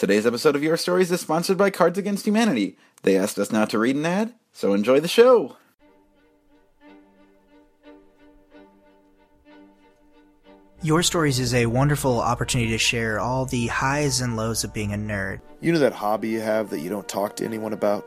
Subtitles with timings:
[0.00, 2.78] Today's episode of Your Stories is sponsored by Cards Against Humanity.
[3.02, 5.58] They asked us not to read an ad, so enjoy the show.
[10.80, 14.94] Your Stories is a wonderful opportunity to share all the highs and lows of being
[14.94, 15.42] a nerd.
[15.60, 18.06] You know that hobby you have that you don't talk to anyone about?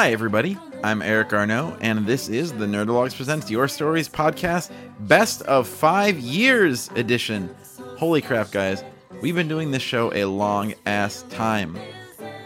[0.00, 0.56] Hi, everybody.
[0.82, 4.70] I'm Eric Arnault, and this is the Nerdologues Presents Your Stories podcast,
[5.00, 7.54] Best of Five Years edition.
[7.98, 8.82] Holy crap, guys.
[9.20, 11.78] We've been doing this show a long ass time.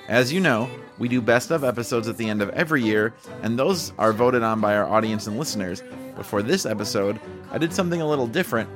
[0.08, 3.56] As you know, we do best of episodes at the end of every year, and
[3.56, 5.80] those are voted on by our audience and listeners.
[6.16, 7.20] But for this episode,
[7.52, 8.68] I did something a little different.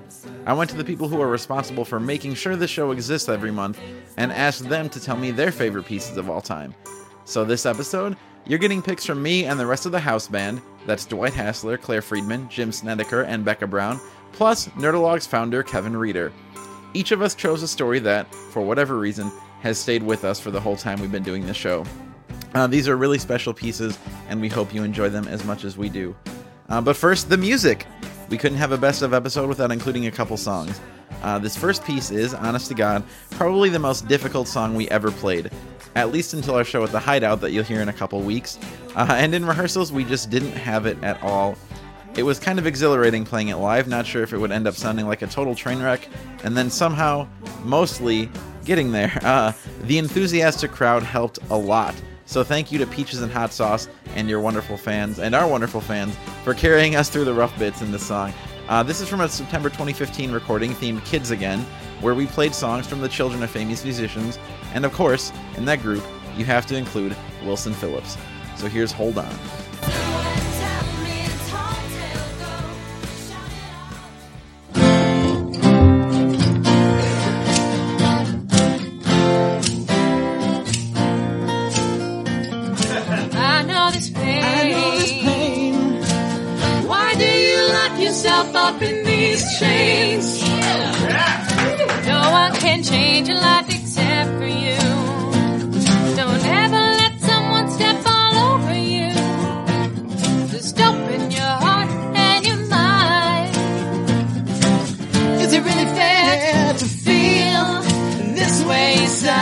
[0.47, 3.51] I went to the people who are responsible for making sure the show exists every
[3.51, 3.81] month
[4.17, 6.77] and asked them to tell me their favorite pieces of all time.
[7.25, 8.17] So this episode,
[8.49, 10.61] you're getting picks from me and the rest of the house band.
[10.87, 14.01] That's Dwight Hassler, Claire Friedman, Jim Snedeker, and Becca Brown,
[14.33, 16.33] plus Nerdologues' founder Kevin Reader.
[16.95, 20.51] Each of us chose a story that, for whatever reason, has stayed with us for
[20.51, 21.85] the whole time we've been doing this show.
[22.55, 23.99] Uh, these are really special pieces,
[24.31, 26.17] and we hope you enjoy them as much as we do.
[26.71, 27.87] Uh, but first, the music.
[28.31, 30.81] We couldn't have a best of episode without including a couple songs.
[31.23, 35.11] Uh, this first piece is, honest to God, probably the most difficult song we ever
[35.11, 35.51] played,
[35.95, 38.59] at least until our show at the Hideout that you'll hear in a couple weeks.
[38.95, 41.57] Uh, and in rehearsals, we just didn't have it at all.
[42.17, 44.75] It was kind of exhilarating playing it live, not sure if it would end up
[44.75, 46.09] sounding like a total train wreck,
[46.43, 47.29] and then somehow,
[47.65, 48.31] mostly,
[48.65, 49.13] getting there.
[49.29, 49.53] Uh,
[49.83, 51.95] the enthusiastic crowd helped a lot.
[52.25, 55.81] So thank you to Peaches and Hot Sauce and your wonderful fans, and our wonderful
[55.81, 58.33] fans, for carrying us through the rough bits in this song.
[58.69, 61.61] Uh, this is from a September 2015 recording themed Kids Again,
[62.03, 64.39] where we played songs from the children of famous musicians,
[64.75, 66.05] and of course, in that group,
[66.37, 68.19] you have to include Wilson Phillips.
[68.57, 69.35] So here's Hold On.
[92.79, 94.79] Can change your life except for you.
[96.17, 99.11] Don't ever let someone step all over you.
[100.53, 103.57] Just open your heart and your mind.
[105.43, 107.83] Is it really fair to feel
[108.39, 109.37] this way inside?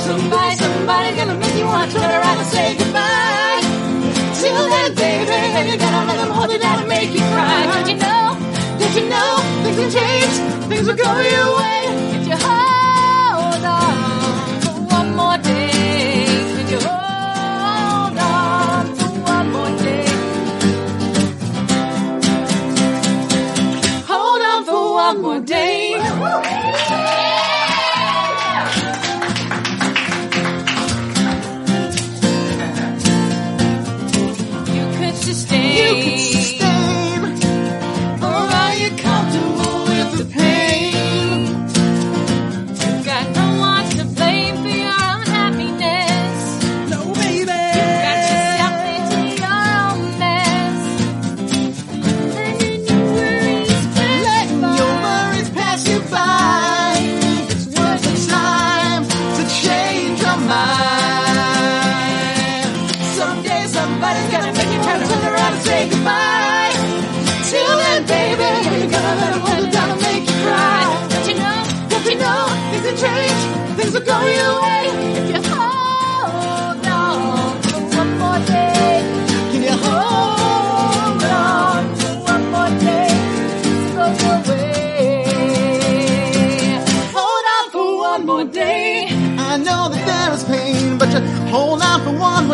[0.00, 3.62] Somebody, somebody gonna make you want to turn around and say goodbye.
[4.40, 6.82] Till then, baby, you gotta let them hold you down
[10.96, 12.11] go your way.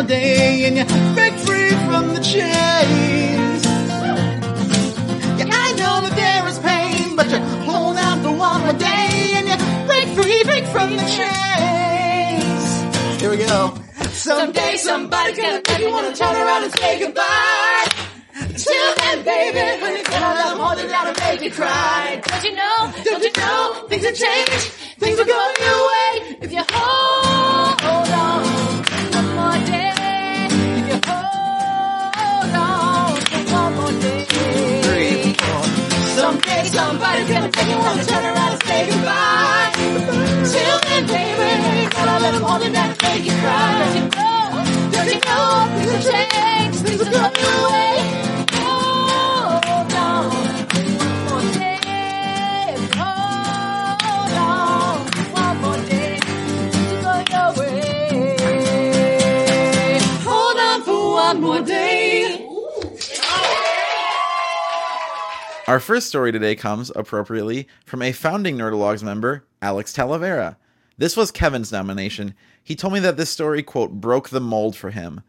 [0.09, 3.61] Day and you break free from the chains.
[5.37, 7.37] Yeah, I know that there is pain, but you
[7.69, 12.63] hold on for one more day and you break free, break from the chains.
[13.21, 13.75] Here we go.
[14.11, 17.87] Someday somebody's gonna make you wanna turn around and say goodbye.
[18.57, 22.19] Till then, baby, honey, gonna let 'em hold you down make you cry.
[22.27, 22.77] Don't you know?
[23.05, 23.85] Don't you know?
[23.89, 24.65] Things have changed.
[25.01, 27.08] Things are going your way if you hold
[37.29, 39.71] gonna make you wanna turn around and say goodbye.
[40.51, 43.79] Till then, baby, gonna let 'em hold you and make you cry.
[43.79, 44.91] Don't you know?
[44.93, 45.49] Don't you know?
[45.77, 46.79] Things have changed.
[46.85, 48.18] Things will go your way.
[65.69, 70.55] Our first story today comes, appropriately, from a founding Nerdologues member, Alex Talavera.
[70.97, 72.33] This was Kevin's nomination.
[72.63, 75.21] He told me that this story, quote, broke the mold for him.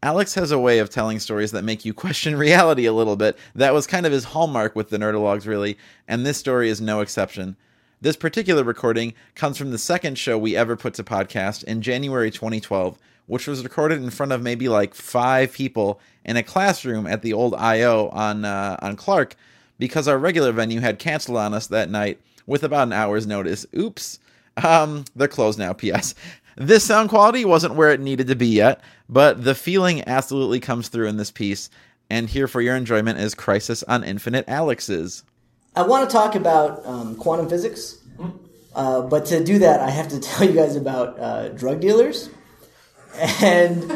[0.00, 3.36] Alex has a way of telling stories that make you question reality a little bit.
[3.56, 7.00] That was kind of his hallmark with the Nerdologues, really, and this story is no
[7.00, 7.56] exception.
[8.00, 12.30] This particular recording comes from the second show we ever put to podcast in January
[12.30, 12.96] 2012,
[13.26, 17.32] which was recorded in front of maybe like five people in a classroom at the
[17.32, 19.34] old iO on uh, on Clark,
[19.78, 23.66] because our regular venue had canceled on us that night with about an hour's notice.
[23.76, 24.18] Oops.
[24.62, 25.72] Um, they're closed now.
[25.72, 26.14] P.S.
[26.56, 30.88] This sound quality wasn't where it needed to be yet, but the feeling absolutely comes
[30.88, 31.68] through in this piece.
[32.10, 35.24] And here for your enjoyment is Crisis on Infinite Alexes.
[35.74, 37.96] I want to talk about um, quantum physics,
[38.76, 42.30] uh, but to do that, I have to tell you guys about uh, drug dealers,
[43.42, 43.90] and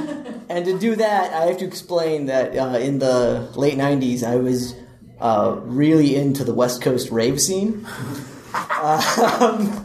[0.49, 4.37] and to do that, I have to explain that uh, in the late '90s, I
[4.37, 4.75] was
[5.21, 7.87] uh, really into the West Coast rave scene.
[8.81, 9.85] Um,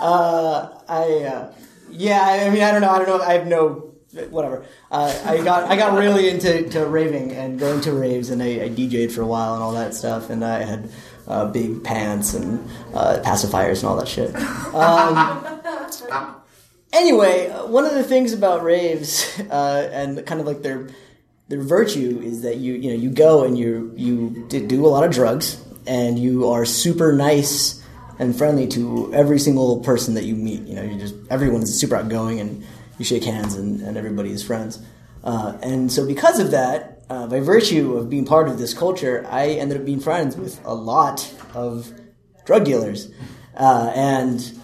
[0.00, 1.52] uh, I uh,
[1.90, 3.88] yeah, I mean, I don't know, I don't know, I have no
[4.30, 4.64] whatever.
[4.90, 8.46] Uh, I got I got really into to raving and going to raves, and I,
[8.46, 10.90] I DJ'd for a while and all that stuff, and I had
[11.26, 14.34] uh, big pants and uh, pacifiers and all that shit.
[14.74, 16.34] Um,
[16.92, 20.88] anyway, one of the things about raves uh, and kind of like their
[21.48, 25.04] their virtue is that you you know you go and you you do a lot
[25.04, 27.82] of drugs and you are super nice
[28.18, 30.62] and friendly to every single person that you meet.
[30.62, 32.64] You know, you just everyone is super outgoing and
[32.98, 34.80] you shake hands and, and everybody is friends.
[35.24, 39.26] Uh, and so because of that, uh, by virtue of being part of this culture,
[39.30, 41.92] I ended up being friends with a lot of
[42.44, 43.10] drug dealers.
[43.56, 44.58] Uh, and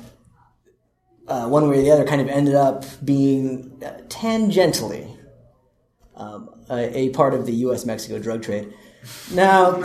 [1.27, 5.17] uh, one way or the other kind of ended up being uh, tangentially
[6.17, 7.85] um, a, part of the U.S.
[7.85, 8.73] Mexico drug trade.
[9.33, 9.83] Now,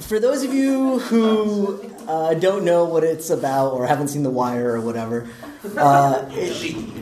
[0.00, 4.30] for those of you who uh, don't know what it's about or haven't seen The
[4.30, 5.28] Wire or whatever,
[5.76, 6.22] uh,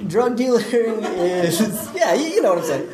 [0.08, 0.64] drug dealing
[1.04, 1.60] is
[1.94, 2.88] yeah, you, you know what I'm saying.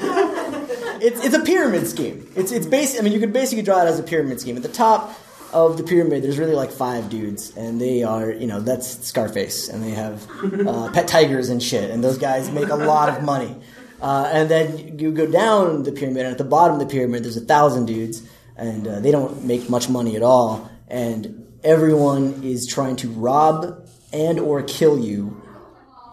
[1.02, 2.30] It's, it's a pyramid scheme.
[2.36, 3.00] It's it's basic.
[3.00, 4.56] I mean, you could basically draw it as a pyramid scheme.
[4.56, 5.18] At the top
[5.52, 9.68] of the pyramid, there's really like five dudes, and they are you know that's Scarface,
[9.68, 13.22] and they have uh, pet tigers and shit, and those guys make a lot of
[13.22, 13.56] money.
[14.00, 17.22] Uh, and then you go down the pyramid, and at the bottom of the pyramid,
[17.24, 18.22] there's a thousand dudes,
[18.56, 20.70] and uh, they don't make much money at all.
[20.88, 25.42] And everyone is trying to rob and or kill you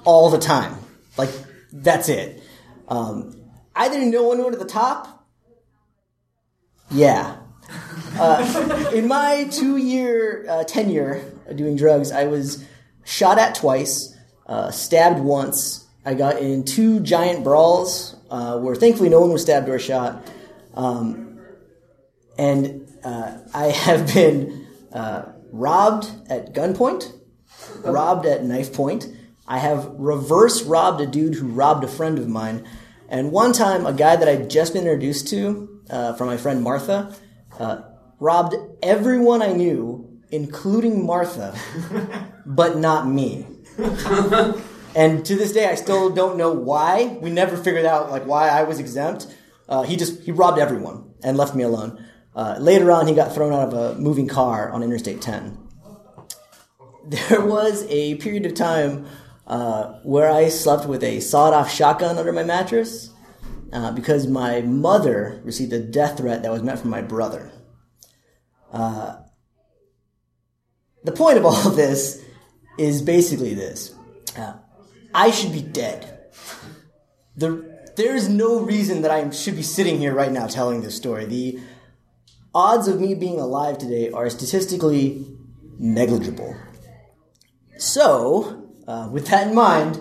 [0.03, 0.75] all the time.
[1.17, 1.29] Like
[1.71, 2.43] that's it.
[2.87, 3.35] Um,
[3.75, 5.25] I didn't know anyone at the top.
[6.91, 7.37] Yeah.
[8.17, 11.23] Uh, in my two-year uh, tenure
[11.55, 12.65] doing drugs, I was
[13.03, 14.15] shot at twice,
[14.45, 15.86] uh, stabbed once.
[16.07, 20.25] I got in two giant brawls uh, where thankfully no one was stabbed or shot.
[20.73, 21.37] Um,
[22.37, 27.11] and uh, I have been uh, robbed at gunpoint,
[27.83, 29.05] robbed at knife point.
[29.49, 32.65] I have reverse robbed a dude who robbed a friend of mine.
[33.09, 36.63] And one time, a guy that I'd just been introduced to uh, from my friend
[36.63, 37.13] Martha
[37.59, 37.81] uh,
[38.21, 41.53] robbed everyone I knew, including Martha,
[42.45, 43.45] but not me.
[44.95, 47.17] And to this day, I still don't know why.
[47.21, 49.27] We never figured out like why I was exempt.
[49.69, 52.03] Uh, he just he robbed everyone and left me alone.
[52.35, 55.57] Uh, later on, he got thrown out of a moving car on Interstate 10.
[57.07, 59.05] There was a period of time
[59.47, 63.11] uh, where I slept with a sawed off shotgun under my mattress
[63.71, 67.51] uh, because my mother received a death threat that was meant for my brother.
[68.73, 69.17] Uh,
[71.05, 72.23] the point of all this
[72.77, 73.95] is basically this
[74.37, 74.57] uh,
[75.17, 76.19] I should be dead.
[77.35, 77.49] The,
[77.95, 81.25] there is no reason that I should be sitting here right now telling this story.
[81.25, 81.59] The
[82.53, 85.25] odds of me being alive today are statistically
[85.79, 86.55] negligible.
[87.77, 89.99] So, uh, with that in mind,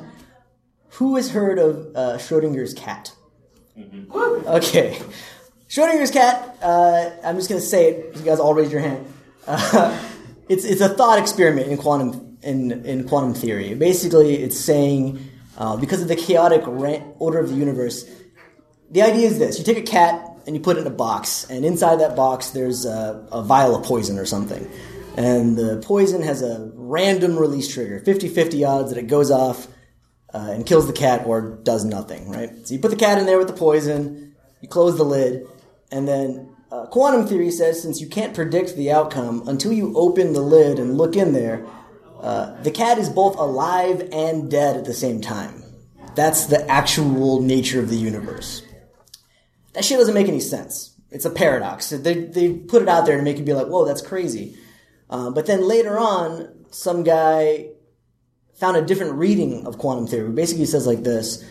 [0.91, 3.15] who has heard of uh, Schrodinger's cat?
[4.47, 5.01] Okay.
[5.67, 8.17] Schrodinger's cat, uh, I'm just going to say it.
[8.17, 9.07] You guys all raise your hand.
[9.47, 9.99] Uh,
[10.51, 13.75] it's, it's a thought experiment in quantum, in, in quantum theory.
[13.75, 15.19] Basically, it's saying
[15.59, 18.09] uh, because of the chaotic order of the universe,
[18.91, 21.45] the idea is this you take a cat and you put it in a box,
[21.51, 24.71] and inside that box there's a, a vial of poison or something.
[25.17, 29.67] And the poison has a random release trigger 50 50 odds that it goes off
[30.33, 32.51] uh, and kills the cat or does nothing, right?
[32.67, 35.49] So you put the cat in there with the poison, you close the lid,
[35.91, 40.33] and then uh, quantum theory says since you can't predict the outcome until you open
[40.33, 41.67] the lid and look in there,
[42.21, 45.63] uh, the cat is both alive and dead at the same time.
[46.15, 48.63] That's the actual nature of the universe.
[49.75, 50.95] That shit doesn't make any sense.
[51.11, 51.91] It's a paradox.
[51.91, 54.57] They, they put it out there to make you be like, whoa, that's crazy.
[55.09, 57.69] Uh, but then later on, some guy
[58.55, 60.31] found a different reading of quantum theory.
[60.31, 61.45] Basically, it says like this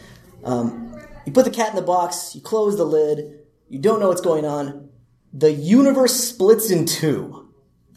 [0.43, 4.09] um, You put the cat in the box, you close the lid, you don't know
[4.09, 4.89] what's going on.
[5.33, 7.49] The universe splits in two.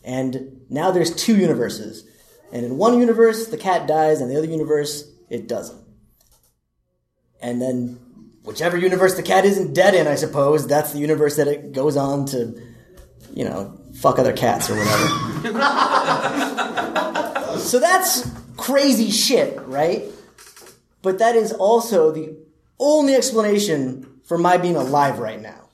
[0.05, 2.08] And now there's two universes.
[2.53, 5.85] And in one universe, the cat dies, and the other universe, it doesn't.
[7.41, 7.99] And then,
[8.43, 11.97] whichever universe the cat isn't dead in, I suppose, that's the universe that it goes
[11.97, 12.61] on to,
[13.33, 15.49] you know, fuck other cats or whatever.
[17.59, 20.05] so that's crazy shit, right?
[21.03, 22.37] But that is also the
[22.79, 25.69] only explanation for my being alive right now.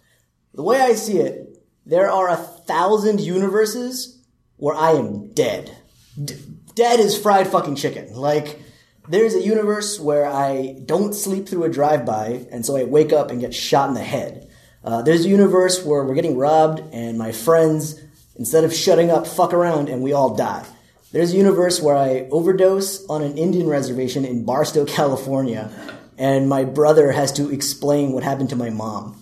[0.54, 4.22] The way I see it, there are a thousand universes
[4.56, 5.76] where I am dead.
[6.22, 6.36] D-
[6.74, 8.14] dead is fried fucking chicken.
[8.14, 8.60] Like,
[9.08, 13.30] there's a universe where I don't sleep through a drive-by, and so I wake up
[13.30, 14.50] and get shot in the head.
[14.82, 18.00] Uh, there's a universe where we're getting robbed, and my friends,
[18.36, 20.64] instead of shutting up, fuck around, and we all die.
[21.12, 25.70] There's a universe where I overdose on an Indian reservation in Barstow, California,
[26.18, 29.20] and my brother has to explain what happened to my mom.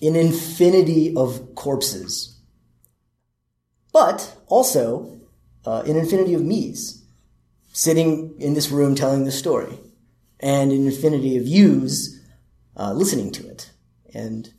[0.00, 2.40] An infinity of corpses.
[3.92, 5.21] But also,
[5.66, 7.04] uh, an infinity of me's
[7.72, 9.78] sitting in this room telling the story,
[10.40, 12.18] and an infinity of yous
[12.76, 13.70] uh, listening to it
[14.14, 14.52] and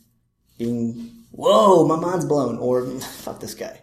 [0.58, 3.80] being, whoa, my mind's blown, or fuck this guy,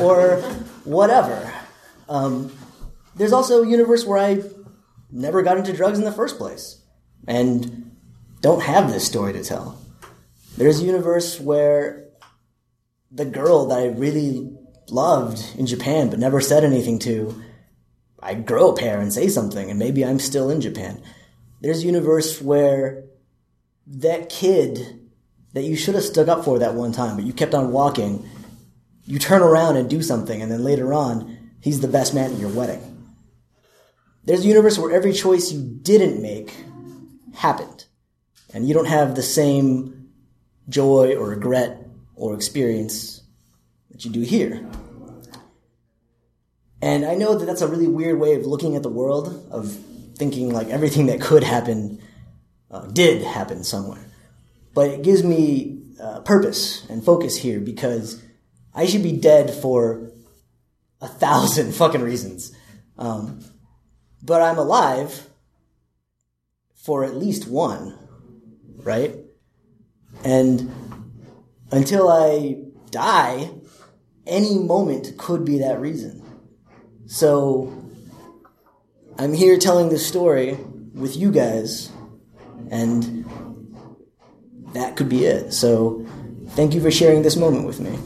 [0.00, 0.36] or
[0.84, 1.52] whatever.
[2.08, 2.52] Um,
[3.14, 4.42] there's also a universe where I
[5.10, 6.82] never got into drugs in the first place
[7.26, 7.96] and
[8.40, 9.80] don't have this story to tell.
[10.56, 12.08] There's a universe where
[13.10, 14.55] the girl that I really
[14.90, 17.42] loved in Japan but never said anything to,
[18.20, 21.02] I grow a pair and say something, and maybe I'm still in Japan.
[21.60, 23.04] There's a universe where
[23.86, 25.00] that kid
[25.52, 28.28] that you should have stuck up for that one time, but you kept on walking,
[29.04, 32.38] you turn around and do something, and then later on, he's the best man at
[32.38, 32.92] your wedding.
[34.24, 36.54] There's a universe where every choice you didn't make
[37.34, 37.84] happened,
[38.52, 40.10] and you don't have the same
[40.68, 43.15] joy or regret or experience
[43.96, 44.68] that you do here.
[46.82, 49.72] And I know that that's a really weird way of looking at the world, of
[50.16, 52.02] thinking like everything that could happen
[52.70, 54.04] uh, did happen somewhere.
[54.74, 58.22] But it gives me uh, purpose and focus here because
[58.74, 60.10] I should be dead for
[61.00, 62.54] a thousand fucking reasons.
[62.98, 63.40] Um,
[64.22, 65.26] but I'm alive
[66.74, 67.98] for at least one,
[68.76, 69.16] right?
[70.22, 70.70] And
[71.70, 72.56] until I
[72.90, 73.50] die,
[74.26, 76.22] any moment could be that reason.
[77.06, 77.72] So
[79.18, 80.58] I'm here telling this story
[80.94, 81.90] with you guys,
[82.70, 83.24] and
[84.72, 85.52] that could be it.
[85.52, 86.04] So
[86.50, 87.98] thank you for sharing this moment with me.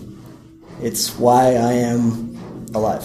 [0.83, 2.37] It's why I am
[2.75, 3.05] alive.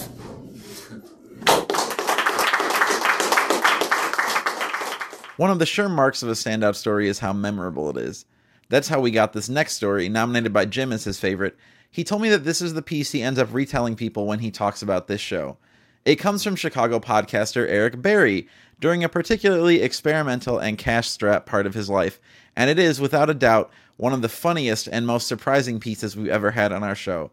[5.36, 8.24] One of the sure marks of a standout story is how memorable it is.
[8.70, 11.56] That's how we got this next story, nominated by Jim as his favorite.
[11.96, 14.50] He told me that this is the piece he ends up retelling people when he
[14.50, 15.56] talks about this show.
[16.04, 18.48] It comes from Chicago podcaster Eric Barry
[18.78, 22.20] during a particularly experimental and cash strapped part of his life,
[22.54, 26.28] and it is, without a doubt, one of the funniest and most surprising pieces we've
[26.28, 27.30] ever had on our show.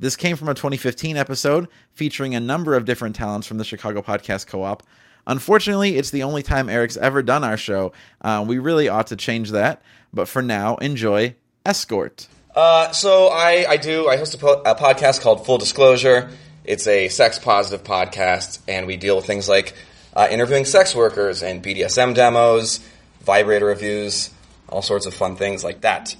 [0.00, 4.02] This came from a 2015 episode featuring a number of different talents from the Chicago
[4.02, 4.82] Podcast Co op.
[5.28, 7.92] Unfortunately, it's the only time Eric's ever done our show.
[8.20, 9.80] Uh, we really ought to change that.
[10.12, 12.26] But for now, enjoy Escort.
[12.54, 16.30] Uh, so I, I do I host a, po- a podcast called Full Disclosure.
[16.64, 19.74] It's a sex positive podcast, and we deal with things like
[20.14, 22.80] uh, interviewing sex workers and BDSM demos,
[23.22, 24.30] vibrator reviews,
[24.68, 26.14] all sorts of fun things like that.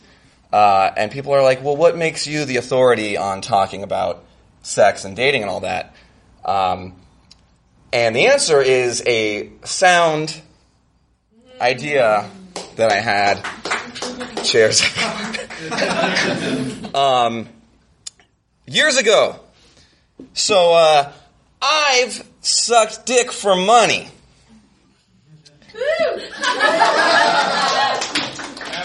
[0.52, 4.24] Uh, and people are like, "Well, what makes you the authority on talking about
[4.62, 5.94] sex and dating and all that?"
[6.44, 6.94] Um,
[7.92, 10.40] and the answer is a sound
[11.60, 12.30] idea
[12.76, 14.44] that I had.
[14.44, 14.82] Cheers.
[16.94, 17.48] um,
[18.66, 19.38] years ago.
[20.34, 21.12] So uh,
[21.60, 24.08] I've sucked dick for money.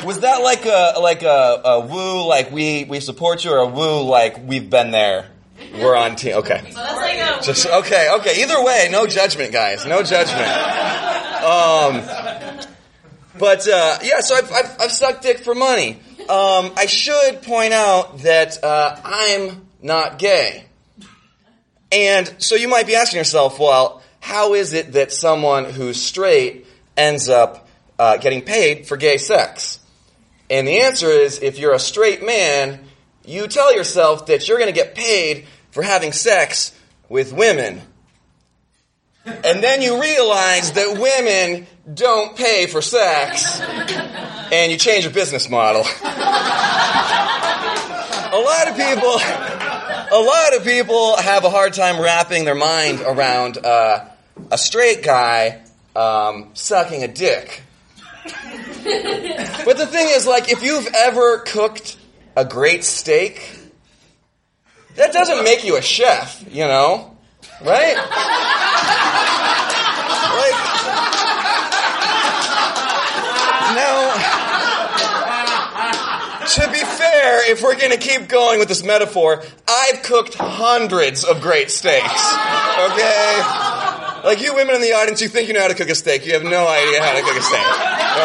[0.05, 3.67] Was that like a like a, a woo like we we support you or a
[3.67, 5.25] woo like we've been there?
[5.73, 6.35] We're on team.
[6.37, 6.61] Okay.
[7.41, 8.09] Just okay.
[8.19, 8.43] Okay.
[8.43, 9.85] Either way, no judgment, guys.
[9.85, 10.47] No judgment.
[11.43, 12.01] Um,
[13.37, 15.99] but uh, yeah, so I've, I've, I've sucked dick for money.
[16.29, 20.65] Um, I should point out that uh, I'm not gay.
[21.91, 26.67] And so you might be asking yourself, well, how is it that someone who's straight
[26.97, 27.67] ends up
[27.97, 29.79] uh, getting paid for gay sex?
[30.49, 32.79] And the answer is if you're a straight man,
[33.25, 37.81] you tell yourself that you're going to get paid for having sex with women.
[39.27, 45.49] And then you realize that women don't pay for sex, and you change your business
[45.49, 45.81] model.
[48.31, 49.19] a lot of people,
[50.11, 54.05] a lot of people have a hard time wrapping their mind around uh,
[54.49, 55.61] a straight guy
[55.95, 57.63] um, sucking a dick.
[58.23, 61.97] But the thing is, like, if you've ever cooked
[62.35, 63.59] a great steak,
[64.95, 67.16] that doesn't make you a chef, you know?
[67.59, 67.97] Right?
[70.37, 70.53] Like,
[73.73, 74.13] now,
[76.45, 81.23] to be fair, if we're going to keep going with this metaphor, I've cooked hundreds
[81.23, 82.05] of great steaks.
[82.05, 83.41] Okay?
[84.23, 86.27] Like, you women in the audience, you think you know how to cook a steak.
[86.27, 87.65] You have no idea how to cook a steak.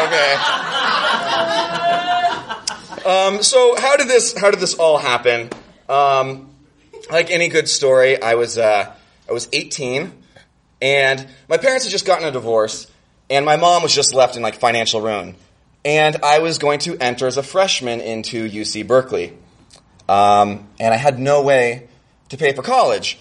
[0.05, 0.35] Okay?
[3.09, 5.49] Um, so, how did this, how did this all happen?
[5.89, 6.51] Um,
[7.11, 8.93] like any good story, I was, uh,
[9.27, 10.11] I was 18,
[10.81, 12.87] and my parents had just gotten a divorce,
[13.29, 15.35] and my mom was just left in like financial ruin.
[15.85, 19.37] And I was going to enter as a freshman into UC Berkeley.
[20.07, 21.87] Um, and I had no way
[22.29, 23.19] to pay for college.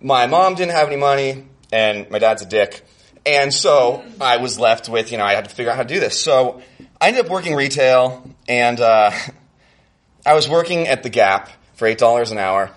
[0.00, 2.84] My mom didn't have any money, and my dad's a dick.
[3.24, 5.94] And so I was left with, you know, I had to figure out how to
[5.94, 6.20] do this.
[6.20, 6.62] So
[7.00, 9.12] I ended up working retail, and uh,
[10.26, 12.70] I was working at the Gap for $8 an hour.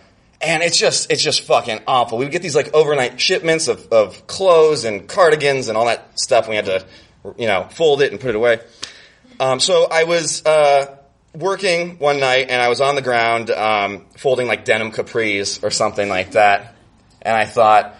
[0.45, 2.17] And it's just, it's just fucking awful.
[2.17, 6.19] We would get these like overnight shipments of, of clothes and cardigans and all that
[6.19, 6.47] stuff.
[6.47, 6.85] We had to,
[7.37, 8.59] you know, fold it and put it away.
[9.39, 10.97] Um, so I was uh,
[11.33, 15.71] working one night and I was on the ground um, folding like denim capris or
[15.71, 16.75] something like that.
[17.21, 17.95] And I thought,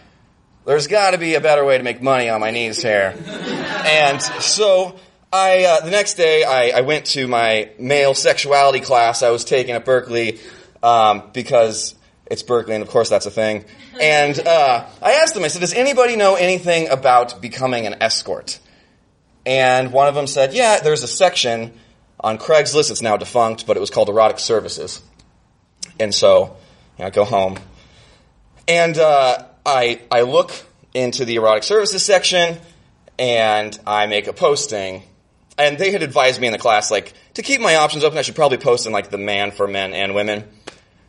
[0.65, 3.15] there's got to be a better way to make money on my knees here.
[3.27, 4.99] and so
[5.31, 9.45] I, uh, the next day, I, I went to my male sexuality class I was
[9.45, 10.39] taking at Berkeley
[10.81, 11.95] um, because
[12.27, 13.65] it's Berkeley, and of course that's a thing.
[14.01, 18.59] And uh, I asked them, I said, does anybody know anything about becoming an escort?
[19.45, 21.73] And one of them said, yeah, there's a section
[22.19, 25.01] on Craigslist, it's now defunct, but it was called Erotic Services.
[25.99, 26.57] And so
[26.97, 27.57] you know, I go home,
[28.67, 30.51] and uh, I, I look
[30.93, 32.57] into the Erotic Services section,
[33.19, 35.03] and I make a posting.
[35.57, 38.23] And they had advised me in the class, like, to keep my options open, I
[38.23, 40.43] should probably post in, like, the man for men and women.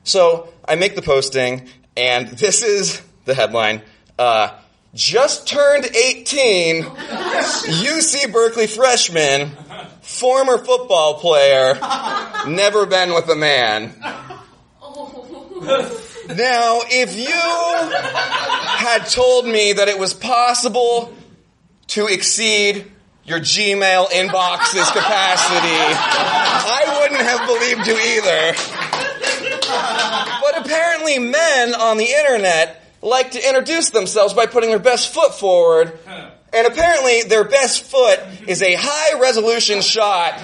[0.07, 3.83] So I make the posting, and this is the headline.
[4.17, 4.57] Uh,
[4.95, 9.51] just turned 18, UC Berkeley freshman,
[10.03, 11.75] former football player,
[12.47, 13.95] never been with a man.
[16.29, 17.97] Now, if you
[18.77, 21.13] had told me that it was possible
[21.89, 22.93] to exceed
[23.25, 28.86] your Gmail inbox's capacity, I wouldn't have believed you either.
[29.69, 35.35] But apparently, men on the internet like to introduce themselves by putting their best foot
[35.35, 35.99] forward.
[36.53, 40.41] And apparently, their best foot is a high resolution shot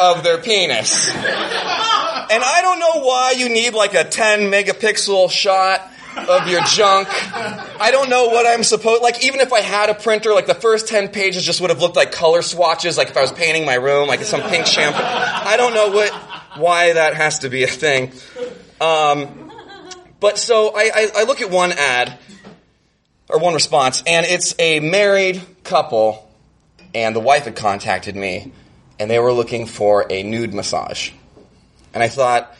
[0.00, 1.08] of their penis.
[1.10, 7.08] And I don't know why you need like a 10 megapixel shot of your junk.
[7.80, 10.54] I don't know what I'm supposed like even if I had a printer like the
[10.54, 13.66] first 10 pages just would have looked like color swatches like if I was painting
[13.66, 15.02] my room like some pink shampoo.
[15.02, 16.12] I don't know what
[16.56, 18.12] why that has to be a thing.
[18.80, 19.52] Um,
[20.20, 22.18] but so I, I, I look at one ad
[23.28, 26.30] or one response, and it's a married couple,
[26.94, 28.52] and the wife had contacted me,
[28.98, 31.10] and they were looking for a nude massage.
[31.92, 32.54] And I thought,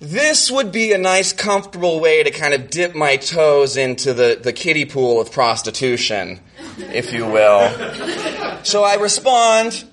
[0.00, 4.38] this would be a nice, comfortable way to kind of dip my toes into the,
[4.42, 6.40] the kiddie pool of prostitution,
[6.78, 7.70] if you will.
[8.64, 9.84] So I respond,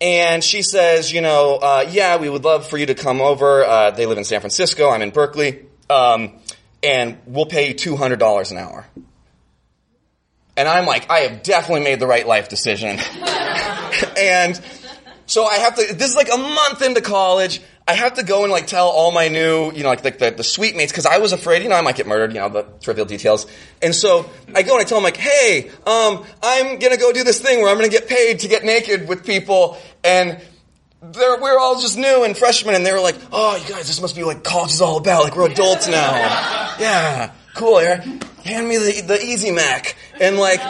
[0.00, 3.64] and she says, you know, uh, yeah, we would love for you to come over.
[3.64, 4.90] Uh, they live in San Francisco.
[4.90, 5.66] I'm in Berkeley.
[5.88, 6.38] Um,
[6.82, 8.86] and we'll pay you $200 an hour.
[10.56, 12.98] And I'm like, I have definitely made the right life decision.
[14.18, 14.60] and
[15.26, 17.60] so I have to, this is like a month into college.
[17.88, 20.42] I have to go and like tell all my new, you know, like the, the,
[20.42, 22.62] suite mates, because I was afraid, you know, I might get murdered, you know, the
[22.80, 23.46] trivial details.
[23.80, 27.22] And so I go and I tell them like, hey, um, I'm gonna go do
[27.22, 30.40] this thing where I'm gonna get paid to get naked with people, and
[31.00, 34.00] they're, we're all just new and freshmen, and they were like, oh, you guys, this
[34.00, 36.10] must be like college is all about, like we're adults now.
[36.80, 37.78] yeah, cool.
[37.78, 39.96] Hand me the, the Easy Mac.
[40.20, 40.60] And like,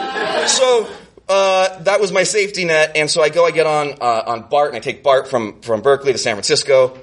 [0.47, 0.87] so,
[1.29, 4.43] uh, that was my safety net, and so I go, I get on uh, on
[4.43, 6.97] BART, and I take BART from from Berkeley to San Francisco,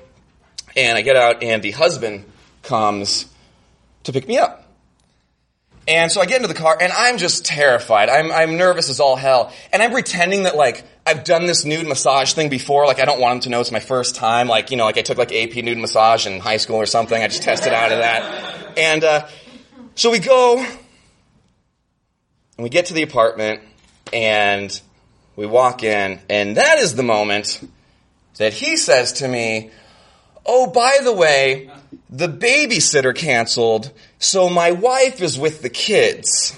[0.77, 2.25] and I get out, and the husband
[2.63, 3.27] comes
[4.05, 4.63] to pick me up.
[5.87, 8.09] And so I get into the car, and I'm just terrified.
[8.09, 11.87] I'm I'm nervous as all hell, and I'm pretending that like I've done this nude
[11.87, 12.87] massage thing before.
[12.87, 14.49] Like I don't want him to know it's my first time.
[14.49, 17.23] Like you know, like I took like AP nude massage in high school or something.
[17.23, 19.29] I just tested out of that, and uh,
[19.95, 20.77] so we go, and
[22.57, 23.61] we get to the apartment
[24.15, 24.81] and
[25.37, 27.61] we walk in, and that is the moment
[28.39, 29.71] that he says to me,
[30.47, 31.71] Oh, by the way,
[32.11, 36.55] the babysitter canceled, so my wife is with the kids.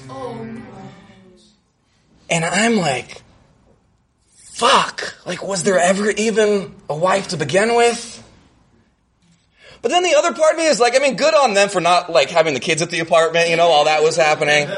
[2.29, 3.23] And I'm like,
[4.35, 5.15] fuck.
[5.25, 8.23] Like, was there ever even a wife to begin with?
[9.83, 11.81] But then the other part of me is like, I mean, good on them for
[11.81, 14.69] not like having the kids at the apartment, you know, all that was happening.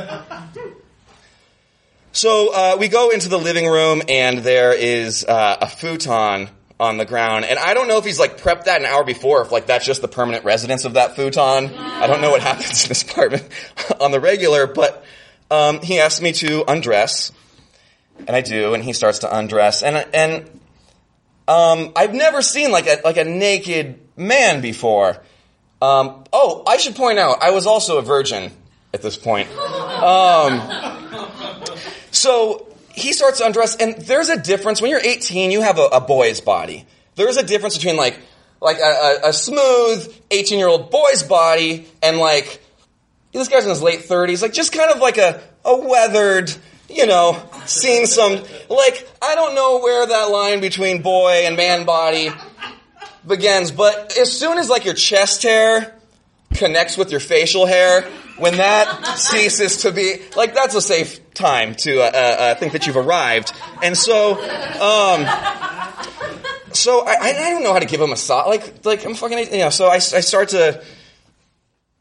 [2.13, 6.49] So uh, we go into the living room, and there is uh, a futon
[6.81, 7.45] on the ground.
[7.45, 9.85] And I don't know if he's like prepped that an hour before, if like that's
[9.85, 11.75] just the permanent residence of that futon.
[11.75, 13.49] I don't know what happens in this apartment
[14.01, 15.05] on the regular, but
[15.51, 17.33] um, he asked me to undress,
[18.27, 20.61] and I do, and he starts to undress, and and
[21.47, 25.23] um, I've never seen like a like a naked man before.
[25.81, 28.51] Um, oh, I should point out, I was also a virgin
[28.93, 29.49] at this point.
[32.11, 34.81] So he starts to undress, and there's a difference.
[34.81, 36.87] When you're 18, you have a, a boy's body.
[37.15, 38.19] There's a difference between like
[38.61, 42.61] like a, a, a smooth 18 year old boy's body and like
[43.33, 46.53] this guy's in his late 30s, like just kind of like a, a weathered,
[46.89, 48.33] you know, seen some
[48.69, 52.31] like I don't know where that line between boy and man body
[53.27, 55.95] begins, but as soon as like your chest hair
[56.55, 58.03] connects with your facial hair,
[58.39, 62.73] when that ceases to be like that's a safe time to uh, uh, uh, think
[62.73, 63.53] that you've arrived.
[63.83, 65.27] And so, um,
[66.73, 68.47] so I, I don't know how to give him a massage.
[68.47, 69.71] Like, like I'm fucking, you know.
[69.71, 70.83] So I, I start to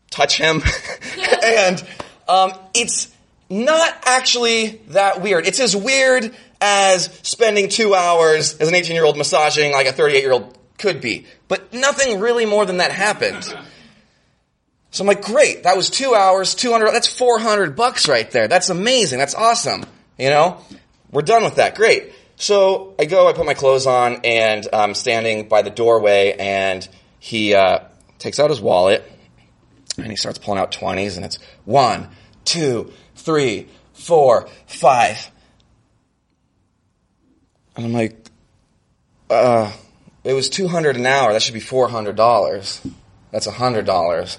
[0.09, 0.61] touch him,
[1.43, 1.83] and
[2.27, 3.13] um, it's
[3.49, 5.47] not actually that weird.
[5.47, 9.93] It's as weird as spending two hours as an 18 year old massaging like a
[9.93, 11.25] 38 year old could be.
[11.47, 13.55] But nothing really more than that happened.
[14.91, 18.47] So I'm like, great, that was two hours, 200, that's 400 bucks right there.
[18.47, 19.19] That's amazing.
[19.19, 19.85] That's awesome.
[20.17, 20.63] You know,
[21.11, 21.75] we're done with that.
[21.75, 22.13] Great.
[22.37, 26.87] So I go, I put my clothes on, and I'm standing by the doorway, and
[27.19, 27.79] he uh,
[28.19, 29.11] takes out his wallet,
[29.97, 32.09] and he starts pulling out 20s, and it's one,
[32.45, 35.31] two, three, four, five.
[37.75, 38.29] And I'm like,
[39.29, 39.71] uh,
[40.23, 41.33] it was 200 an hour.
[41.33, 42.91] That should be $400.
[43.31, 44.37] That's $100.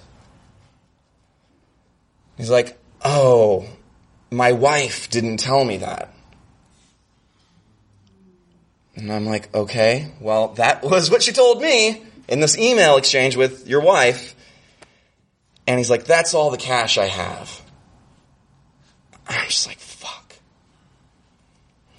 [2.38, 3.68] He's like, oh,
[4.30, 6.14] my wife didn't tell me that.
[8.94, 13.36] And I'm like, okay, well, that was what she told me in this email exchange
[13.36, 14.34] with your wife.
[15.66, 17.60] And he's like, that's all the cash I have.
[19.28, 20.34] I'm just like, fuck.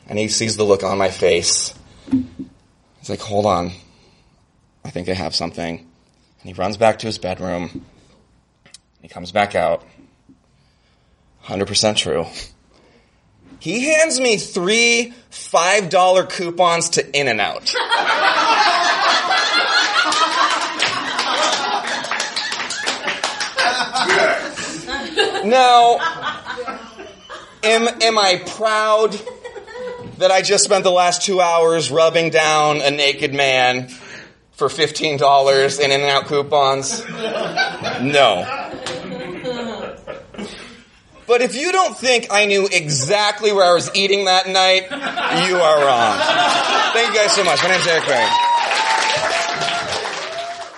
[0.07, 1.73] And he sees the look on my face.
[2.09, 3.71] He's like, hold on.
[4.83, 5.77] I think I have something.
[5.77, 5.87] And
[6.47, 7.85] he runs back to his bedroom.
[9.01, 9.83] He comes back out.
[11.49, 12.27] 100% true.
[13.59, 17.73] He hands me three $5 coupons to In N Out.
[25.43, 25.97] now,
[27.63, 29.19] am, am I proud
[30.19, 33.89] that I just spent the last two hours rubbing down a naked man
[34.51, 37.03] for $15 in In N Out coupons?
[38.01, 38.58] No.
[41.29, 44.89] But if you don't think I knew exactly where I was eating that night,
[45.47, 46.17] you are wrong.
[46.91, 47.61] Thank you guys so much.
[47.61, 48.25] My name's Eric Barry.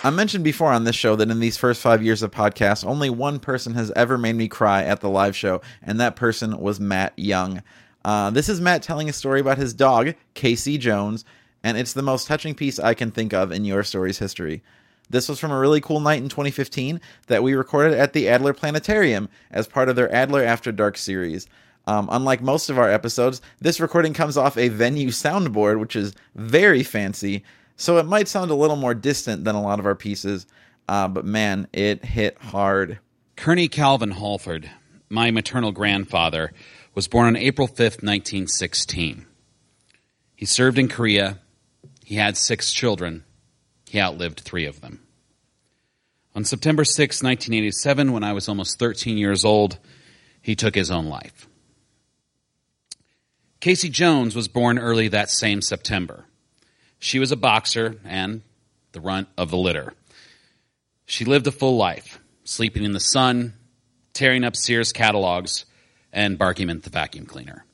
[0.04, 3.10] I mentioned before on this show that in these first five years of podcasts, only
[3.10, 6.82] one person has ever made me cry at the live show, and that person was
[6.82, 7.64] Matt Young.
[8.04, 11.24] Uh, this is Matt telling a story about his dog, KC Jones,
[11.64, 14.64] and it's the most touching piece I can think of in your story's history.
[15.12, 18.54] This was from a really cool night in 2015 that we recorded at the Adler
[18.54, 21.48] Planetarium as part of their Adler After Dark series.
[21.86, 26.14] Um, unlike most of our episodes, this recording comes off a venue soundboard, which is
[26.36, 27.44] very fancy,
[27.76, 30.46] so it might sound a little more distant than a lot of our pieces,
[30.88, 33.00] uh, but man, it hit hard.
[33.36, 34.70] Kearney Calvin Halford,
[35.10, 36.54] my maternal grandfather,
[36.94, 39.26] was born on April 5th, 1916.
[40.36, 41.40] He served in Korea.
[42.06, 43.26] He had six children.
[43.92, 45.02] He outlived three of them.
[46.34, 49.80] On September 6, 1987, when I was almost 13 years old,
[50.42, 51.50] he took his own life.
[53.60, 56.24] KC Jones was born early that same September.
[57.00, 58.44] She was a boxer and
[58.94, 59.94] the runt of the litter.
[61.06, 63.56] She lived a full life, sleeping in the sun,
[64.14, 65.66] tearing up Sears catalogs,
[66.14, 67.66] and barking at the vacuum cleaner.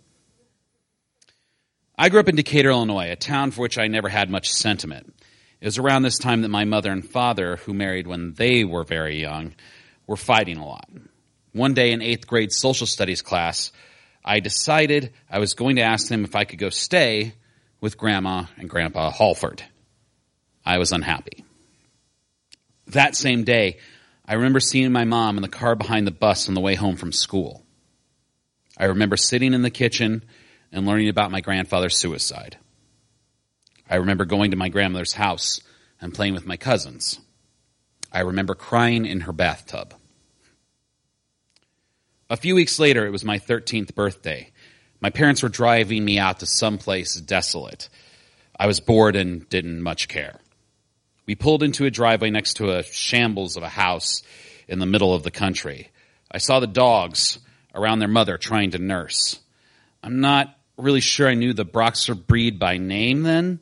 [1.96, 5.14] I grew up in Decatur, Illinois, a town for which I never had much sentiment.
[5.60, 8.84] It was around this time that my mother and father, who married when they were
[8.84, 9.56] very young,
[10.06, 10.90] were fighting a lot.
[11.52, 13.72] One day in eighth grade social studies class,
[14.24, 17.34] I decided I was going to ask them if I could go stay
[17.82, 19.64] with Grandma and Grandpa Halford.
[20.66, 21.44] I was unhappy.
[22.88, 23.78] That same day,
[24.26, 26.98] I remember seeing my mom in the car behind the bus on the way home
[26.98, 27.64] from school.
[28.78, 30.24] I remember sitting in the kitchen
[30.72, 32.58] and learning about my grandfather's suicide.
[33.90, 35.62] I remember going to my grandmother's house
[36.02, 37.20] and playing with my cousins.
[38.12, 39.94] I remember crying in her bathtub.
[42.30, 44.52] A few weeks later, it was my 13th birthday.
[45.00, 47.90] My parents were driving me out to some place desolate.
[48.60, 50.40] I was bored and didn't much care.
[51.26, 54.24] We pulled into a driveway next to a shambles of a house
[54.68, 55.90] in the middle of the country.
[56.32, 57.40] I saw the dogs
[57.74, 59.40] around their mother trying to nurse.
[60.02, 63.60] I'm not really sure I knew the Broxer breed by name then,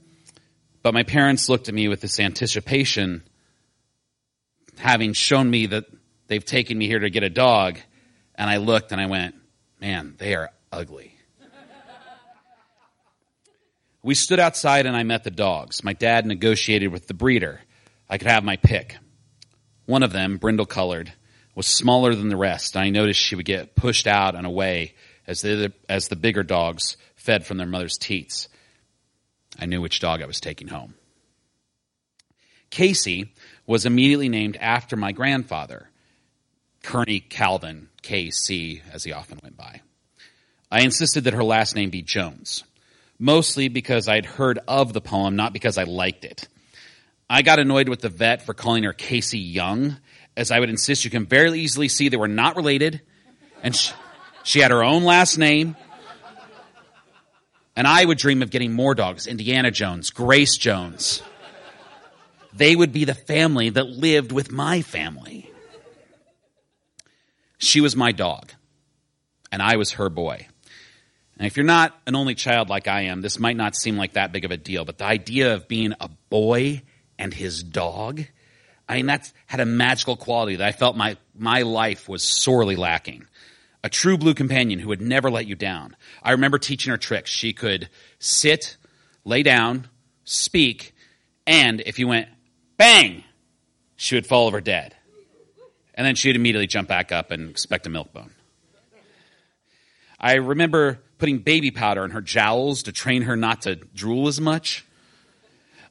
[0.85, 3.23] but my parents looked at me with this anticipation,
[4.77, 5.85] having shown me that
[6.27, 7.79] they've taken me here to get a dog.
[8.35, 9.33] And I looked and I went,
[9.81, 11.17] man, they are ugly.
[14.03, 15.83] We stood outside and I met the dogs.
[15.83, 17.61] My dad negotiated with the breeder.
[18.07, 18.95] I could have my pick.
[19.87, 21.13] One of them, brindle colored,
[21.55, 24.93] was smaller than the rest, I noticed she would get pushed out and away
[25.25, 28.49] as the, as the bigger dogs fed from their mother's teats.
[29.59, 30.95] I knew which dog I was taking home.
[32.71, 33.29] KC
[33.65, 35.89] was immediately named after my grandfather,
[36.83, 39.81] Kearney Calvin, KC, as he often went by.
[40.71, 42.63] I insisted that her last name be Jones,
[43.17, 46.47] mostly because I'd heard of the poem, not because I liked it.
[47.29, 49.97] I got annoyed with the vet for calling her KC Young,
[50.37, 53.01] as I would insist you can very easily see they were not related,
[53.63, 53.93] and she,
[54.43, 55.75] she had her own last name.
[57.75, 61.21] And I would dream of getting more dogs Indiana Jones, Grace Jones.
[62.53, 65.51] They would be the family that lived with my family.
[67.57, 68.51] She was my dog,
[69.51, 70.47] and I was her boy.
[71.37, 74.13] And if you're not an only child like I am, this might not seem like
[74.13, 76.83] that big of a deal, but the idea of being a boy
[77.19, 78.23] and his dog,
[78.87, 82.77] I mean, that had a magical quality that I felt my, my life was sorely
[82.77, 83.27] lacking.
[83.85, 85.95] A true blue companion who would never let you down.
[86.23, 87.29] I remember teaching her tricks.
[87.29, 88.77] She could sit,
[89.23, 89.87] lay down,
[90.23, 90.95] speak,
[91.45, 92.27] and if you went
[92.77, 93.23] bang,
[93.95, 94.95] she would fall over dead.
[95.93, 98.31] And then she'd immediately jump back up and expect a milk bone.
[100.19, 104.41] I remember putting baby powder in her jowls to train her not to drool as
[104.41, 104.83] much.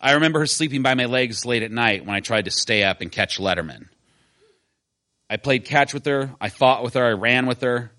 [0.01, 2.83] I remember her sleeping by my legs late at night when I tried to stay
[2.83, 3.87] up and catch Letterman.
[5.29, 7.93] I played catch with her, I fought with her, I ran with her,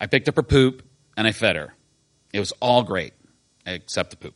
[0.00, 0.82] I picked up her poop,
[1.16, 1.74] and I fed her.
[2.32, 3.12] It was all great,
[3.66, 4.34] except the poop.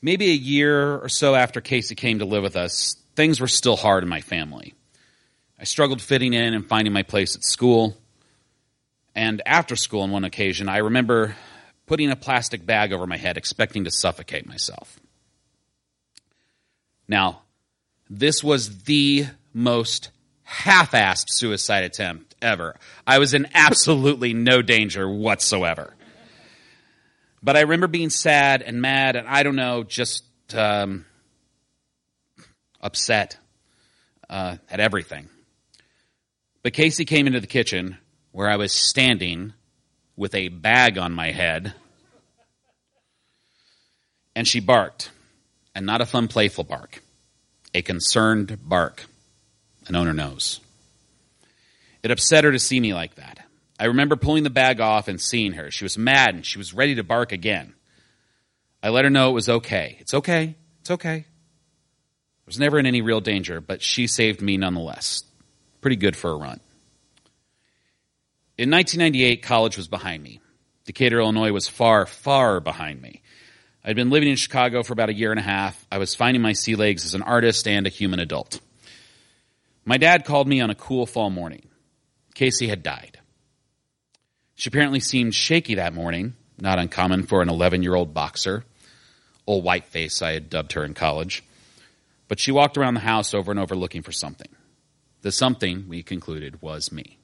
[0.00, 3.76] Maybe a year or so after KC came to live with us, things were still
[3.76, 4.74] hard in my family.
[5.58, 7.96] I struggled fitting in and finding my place at school.
[9.14, 11.34] And after school, on one occasion, I remember
[11.86, 15.00] putting a plastic bag over my head, expecting to suffocate myself.
[17.08, 17.42] Now,
[18.08, 20.10] this was the most
[20.48, 22.74] half assed suicide attempt ever.
[23.06, 25.94] I was in absolutely no danger whatsoever.
[27.42, 31.04] But I remember being sad and mad, and I don't know, just um,
[32.80, 33.36] upset
[34.30, 35.28] uh, at everything.
[36.62, 37.98] But KC came into the kitchen,
[38.32, 39.52] where I was standing
[40.16, 41.74] with a bag on my head,
[44.34, 45.10] and she barked,
[45.74, 47.02] and not a fun, playful bark,
[47.74, 49.04] a concerned bark.
[49.88, 50.60] An owner knows.
[52.02, 53.40] It upset her to see me like that.
[53.80, 55.70] I remember pulling the bag off and seeing her.
[55.70, 57.74] She was mad and she was ready to bark again.
[58.82, 59.96] I let her know it was okay.
[60.00, 60.56] It's okay.
[60.80, 61.24] It's okay.
[61.26, 65.22] I was never in any real danger, but she saved me nonetheless.
[65.80, 66.60] Pretty good for a run.
[68.56, 70.40] In 1998, college was behind me.
[70.84, 73.22] Decatur, Illinois was far, far behind me.
[73.84, 75.86] I'd been living in Chicago for about a year and a half.
[75.92, 78.60] I was finding my sea legs as an artist and a human adult.
[79.88, 81.66] My dad called me on a cool fall morning.
[82.34, 83.20] Casey had died.
[84.54, 88.66] She apparently seemed shaky that morning, not uncommon for an 11 year old boxer.
[89.46, 91.42] Old white face, I had dubbed her in college.
[92.28, 94.50] But she walked around the house over and over looking for something.
[95.22, 97.18] The something, we concluded, was me.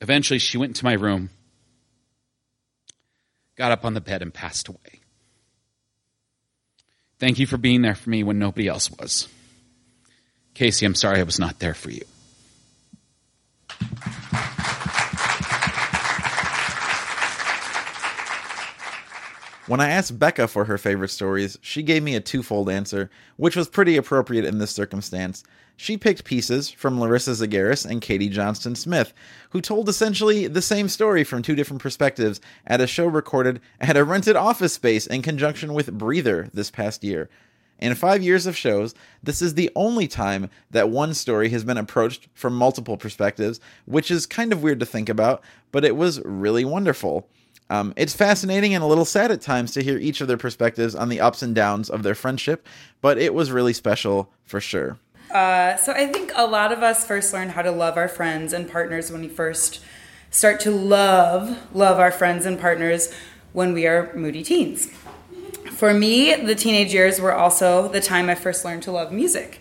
[0.00, 1.28] Eventually, she went into my room,
[3.54, 5.02] got up on the bed, and passed away.
[7.18, 9.28] Thank you for being there for me when nobody else was.
[10.56, 12.00] Casey, I'm sorry I was not there for you.
[19.66, 23.54] When I asked Becca for her favorite stories, she gave me a twofold answer, which
[23.54, 25.44] was pretty appropriate in this circumstance.
[25.76, 29.12] She picked pieces from Larissa Zageris and Katie Johnston Smith,
[29.50, 33.98] who told essentially the same story from two different perspectives at a show recorded at
[33.98, 37.28] a rented office space in conjunction with Breather this past year.
[37.78, 41.76] In five years of shows, this is the only time that one story has been
[41.76, 46.20] approached from multiple perspectives, which is kind of weird to think about, but it was
[46.24, 47.28] really wonderful.
[47.68, 50.94] Um, it's fascinating and a little sad at times to hear each of their perspectives
[50.94, 52.66] on the ups and downs of their friendship,
[53.00, 54.98] but it was really special for sure.
[55.30, 58.52] Uh, so I think a lot of us first learn how to love our friends
[58.52, 59.80] and partners when we first
[60.30, 63.12] start to love love our friends and partners
[63.52, 64.88] when we are moody teens.
[65.72, 69.60] For me, the teenage years were also the time I first learned to love music.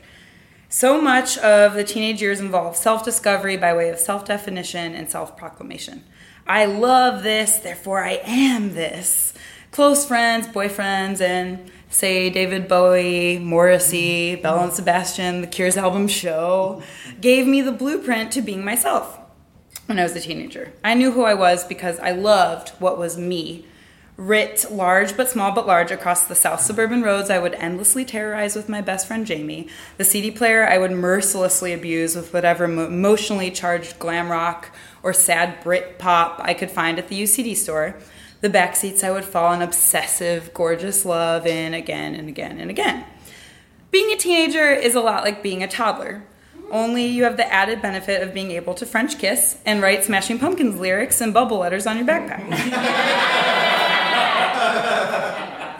[0.70, 5.10] So much of the teenage years involve self discovery by way of self definition and
[5.10, 6.04] self proclamation.
[6.48, 9.34] I love this, therefore I am this.
[9.72, 16.82] Close friends, boyfriends, and say David Bowie, Morrissey, Belle and Sebastian, The Cure's album Show,
[17.20, 19.20] gave me the blueprint to being myself
[19.86, 20.74] when I was a teenager.
[20.84, 23.66] I knew who I was because I loved what was me.
[24.18, 28.56] Writ large but small but large across the south suburban roads I would endlessly terrorize
[28.56, 29.68] with my best friend Jamie.
[29.98, 34.72] The CD player I would mercilessly abuse with whatever emotionally charged glam rock
[35.04, 37.98] or sad Brit pop I could find at the UCD store.
[38.40, 42.70] The back seats I would fall in obsessive, gorgeous love in again and again and
[42.70, 43.06] again.
[43.92, 46.24] Being a teenager is a lot like being a toddler.
[46.72, 50.40] Only you have the added benefit of being able to French kiss and write Smashing
[50.40, 53.72] Pumpkins lyrics and bubble letters on your backpack.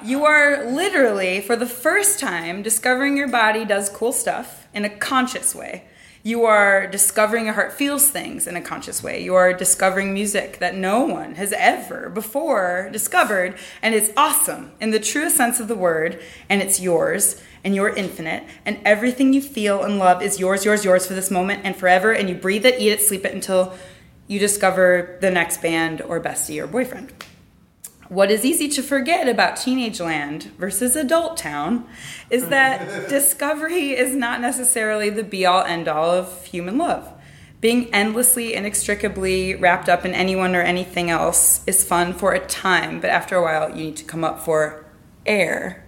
[0.06, 4.90] you are literally, for the first time, discovering your body does cool stuff in a
[4.90, 5.86] conscious way.
[6.22, 9.24] You are discovering your heart feels things in a conscious way.
[9.24, 14.92] You are discovering music that no one has ever before discovered, and it's awesome in
[14.92, 19.42] the truest sense of the word, and it's yours, and you're infinite, and everything you
[19.42, 22.66] feel and love is yours, yours, yours for this moment and forever, and you breathe
[22.66, 23.74] it, eat it, sleep it until
[24.28, 27.12] you discover the next band or bestie or boyfriend.
[28.10, 31.88] What is easy to forget about teenage land versus adult town
[32.30, 37.12] is that discovery is not necessarily the be all end all of human love.
[37.62, 43.02] Being endlessly, inextricably wrapped up in anyone or anything else is fun for a time,
[43.02, 44.86] but after a while, you need to come up for
[45.26, 45.84] air.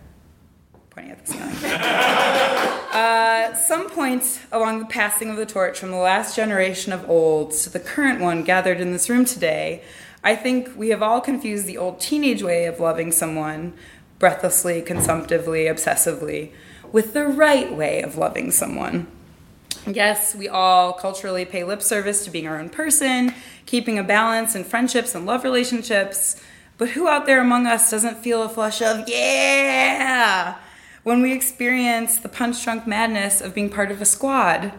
[0.89, 1.71] Pointing at the ceiling.
[2.93, 7.61] uh, some point along the passing of the torch from the last generation of olds
[7.63, 9.83] to the current one gathered in this room today,
[10.27, 13.71] I think we have all confused the old teenage way of loving someone,
[14.19, 16.51] breathlessly, consumptively, obsessively,
[16.91, 19.07] with the right way of loving someone.
[19.85, 23.33] Yes, we all culturally pay lip service to being our own person,
[23.65, 26.43] keeping a balance in friendships and love relationships,
[26.77, 30.57] but who out there among us doesn't feel a flush of, yeah,
[31.03, 34.73] when we experience the punch drunk madness of being part of a squad,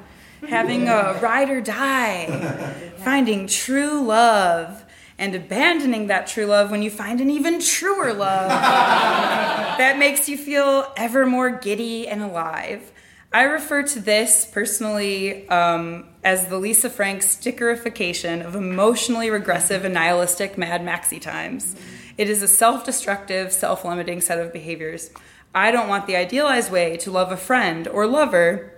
[0.47, 4.85] having a ride or die, finding true love,
[5.19, 8.49] and abandoning that true love when you find an even truer love
[9.79, 12.93] that makes you feel ever more giddy and alive.
[13.33, 19.93] I refer to this personally um, as the Lisa Frank stickerification of emotionally regressive and
[19.93, 21.77] nihilistic Mad Maxi times.
[22.17, 25.11] It is a self destructive, self limiting set of behaviors.
[25.55, 28.73] I don't want the idealized way to love a friend or lover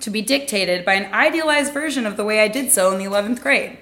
[0.00, 3.04] to be dictated by an idealized version of the way I did so in the
[3.04, 3.78] 11th grade.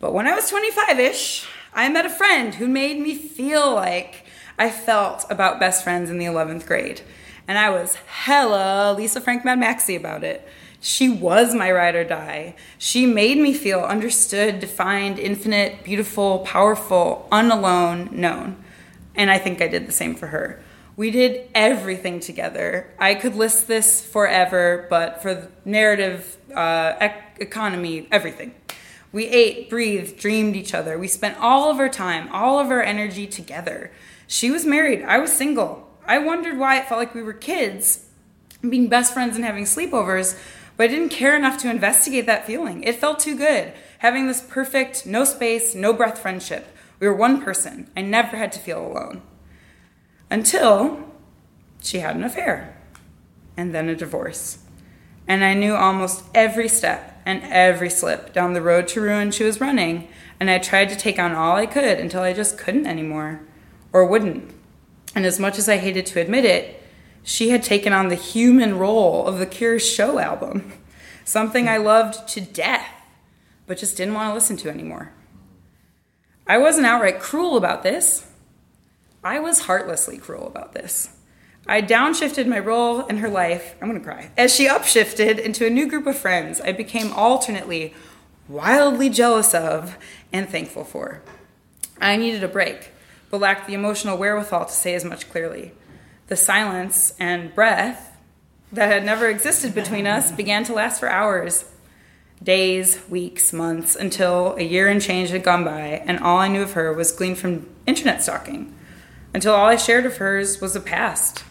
[0.00, 4.24] But when I was 25 ish, I met a friend who made me feel like
[4.58, 7.00] I felt about best friends in the 11th grade.
[7.46, 10.46] And I was hella Lisa Frank Mad Maxie about it.
[10.80, 12.54] She was my ride or die.
[12.78, 18.62] She made me feel understood, defined, infinite, beautiful, powerful, unalone, known.
[19.16, 20.62] And I think I did the same for her.
[20.96, 22.92] We did everything together.
[22.98, 28.54] I could list this forever, but for narrative, uh, ec- economy, everything.
[29.12, 30.98] We ate, breathed, dreamed each other.
[30.98, 33.90] We spent all of our time, all of our energy together.
[34.26, 35.88] She was married, I was single.
[36.04, 38.06] I wondered why it felt like we were kids,
[38.60, 40.38] being best friends and having sleepovers,
[40.76, 42.82] but I didn't care enough to investigate that feeling.
[42.82, 46.66] It felt too good, having this perfect, no space, no breath friendship.
[47.00, 47.90] We were one person.
[47.96, 49.22] I never had to feel alone.
[50.30, 51.12] Until
[51.82, 52.76] she had an affair,
[53.56, 54.58] and then a divorce.
[55.26, 59.44] And I knew almost every step and every slip down the road to ruin she
[59.44, 60.08] was running,
[60.40, 63.42] and I tried to take on all I could until I just couldn't anymore,
[63.92, 64.50] or wouldn't.
[65.14, 66.82] And as much as I hated to admit it,
[67.22, 70.72] she had taken on the human role of the Cure's show album,
[71.26, 72.88] something I loved to death,
[73.66, 75.12] but just didn't want to listen to anymore.
[76.46, 78.26] I wasn't outright cruel about this.
[79.22, 81.10] I was heartlessly cruel about this.
[81.66, 83.74] I downshifted my role in her life.
[83.80, 84.30] I'm gonna cry.
[84.36, 87.94] As she upshifted into a new group of friends, I became alternately
[88.48, 89.96] wildly jealous of
[90.32, 91.20] and thankful for.
[92.00, 92.92] I needed a break,
[93.30, 95.72] but lacked the emotional wherewithal to say as much clearly.
[96.28, 98.16] The silence and breath
[98.72, 101.64] that had never existed between us began to last for hours
[102.42, 106.62] days, weeks, months, until a year and change had gone by, and all I knew
[106.62, 108.74] of her was gleaned from internet stalking.
[109.34, 111.42] Until all I shared of hers was the past.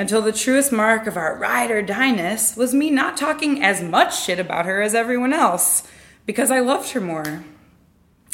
[0.00, 4.18] Until the truest mark of our ride or die-ness was me not talking as much
[4.18, 5.86] shit about her as everyone else,
[6.24, 7.44] because I loved her more,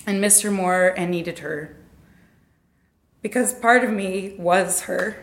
[0.07, 1.75] and missed her more, and needed her.
[3.21, 5.17] Because part of me was her.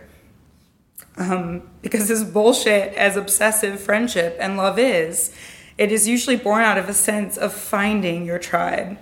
[1.15, 5.33] Um, because as bullshit as obsessive friendship and love is,
[5.77, 8.97] it is usually born out of a sense of finding your tribe.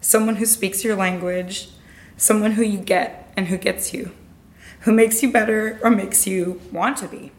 [0.00, 1.68] Someone who speaks your language,
[2.16, 4.10] someone who you get and who gets you,
[4.82, 7.32] who makes you better or makes you want to be.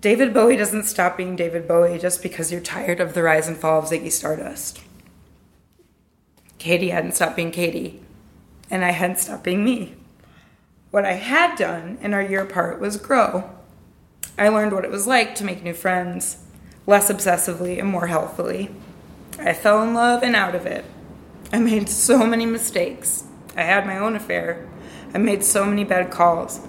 [0.00, 3.56] David Bowie doesn't stop being David Bowie just because you're tired of the rise and
[3.56, 4.80] fall of Ziggy Stardust.
[6.58, 8.00] Katie hadn't stopped being Katie,
[8.70, 9.94] and I hadn't stopped being me.
[10.90, 13.50] What I had done in our year apart was grow.
[14.36, 16.44] I learned what it was like to make new friends,
[16.86, 18.70] less obsessively and more healthily.
[19.38, 20.84] I fell in love and out of it.
[21.52, 23.24] I made so many mistakes.
[23.56, 24.68] I had my own affair.
[25.14, 26.66] I made so many bad calls.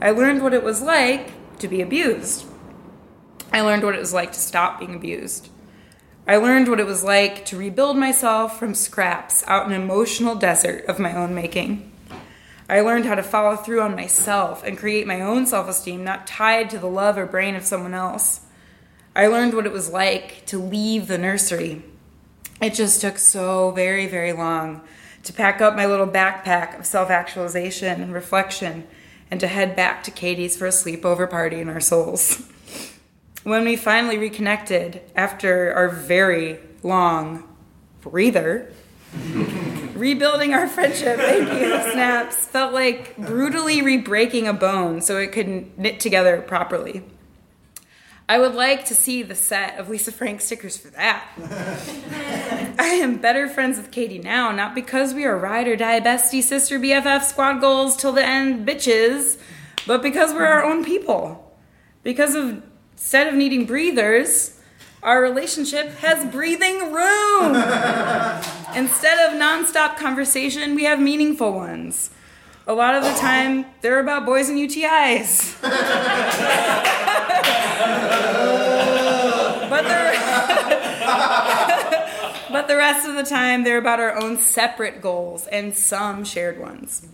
[0.00, 2.44] I learned what it was like to be abused.
[3.52, 5.48] I learned what it was like to stop being abused.
[6.26, 10.34] I learned what it was like to rebuild myself from scraps out in an emotional
[10.34, 11.92] desert of my own making.
[12.68, 16.26] I learned how to follow through on myself and create my own self esteem, not
[16.26, 18.40] tied to the love or brain of someone else.
[19.14, 21.84] I learned what it was like to leave the nursery.
[22.60, 24.82] It just took so very, very long
[25.26, 28.86] to pack up my little backpack of self actualization and reflection
[29.30, 32.48] and to head back to Katie's for a sleepover party in our souls.
[33.46, 37.44] When we finally reconnected after our very long
[38.00, 38.72] breather,
[39.94, 45.78] rebuilding our friendship, thank you, snaps, felt like brutally re-breaking a bone so it could
[45.78, 47.04] knit together properly.
[48.28, 51.28] I would like to see the set of Lisa Frank stickers for that.
[52.78, 56.42] I am better friends with Katie now, not because we are ride or die bestie,
[56.42, 59.38] sister, BFF, squad goals till the end bitches,
[59.86, 61.56] but because we're our own people.
[62.02, 62.62] Because of
[62.92, 64.58] instead of needing breathers,
[65.04, 67.54] our relationship has breathing room.
[68.74, 72.10] Instead of nonstop conversation, we have meaningful ones.
[72.66, 75.60] A lot of the time, they're about boys and UTIs.
[79.70, 80.16] but, the,
[82.50, 86.56] but the rest of the time, they're about our own separate goals and some shared
[86.56, 87.08] ones.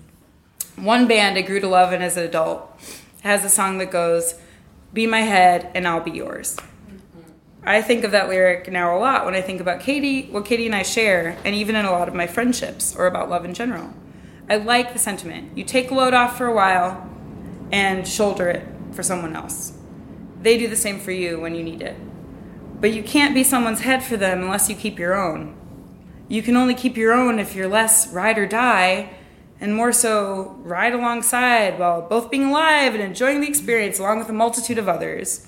[0.76, 2.78] One band I grew to love and as an adult
[3.22, 4.34] has a song that goes,
[4.92, 6.58] Be my head and I'll be yours.
[7.64, 10.66] I think of that lyric now a lot when I think about Katie, what Katie
[10.66, 13.54] and I share, and even in a lot of my friendships or about love in
[13.54, 13.94] general.
[14.50, 15.56] I like the sentiment.
[15.56, 17.08] You take a load off for a while
[17.70, 19.72] and shoulder it for someone else.
[20.42, 21.96] They do the same for you when you need it.
[22.78, 25.56] But you can't be someone's head for them unless you keep your own.
[26.28, 29.10] You can only keep your own if you're less ride or die
[29.60, 34.28] and more so ride alongside while both being alive and enjoying the experience along with
[34.28, 35.46] a multitude of others.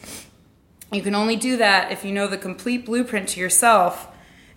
[0.93, 4.07] You can only do that if you know the complete blueprint to yourself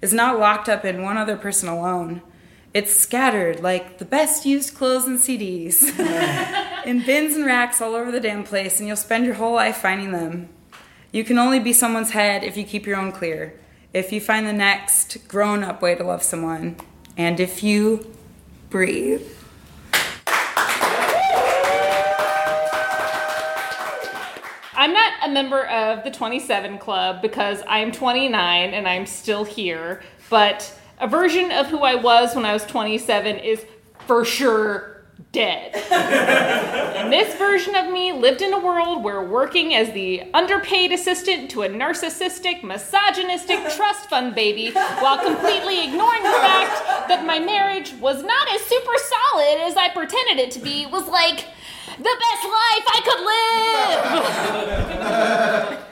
[0.02, 2.22] is not locked up in one other person alone.
[2.74, 5.82] It's scattered like the best used clothes and CDs
[6.86, 9.78] in bins and racks all over the damn place, and you'll spend your whole life
[9.78, 10.50] finding them.
[11.12, 13.60] You can only be someone's head if you keep your own clear,
[13.98, 16.76] if you find the next grown up way to love someone,
[17.18, 18.14] and if you
[18.70, 19.28] breathe.
[24.76, 30.04] I'm not a member of the 27 Club because I'm 29 and I'm still here,
[30.30, 33.66] but a version of who I was when I was 27 is
[34.06, 34.97] for sure
[35.32, 35.76] dead.
[35.92, 41.50] and this version of me lived in a world where working as the underpaid assistant
[41.52, 47.94] to a narcissistic, misogynistic trust fund baby while completely ignoring the fact that my marriage
[48.00, 51.46] was not as super solid as I pretended it to be was like
[51.98, 53.22] the best life I could
[55.74, 55.86] live.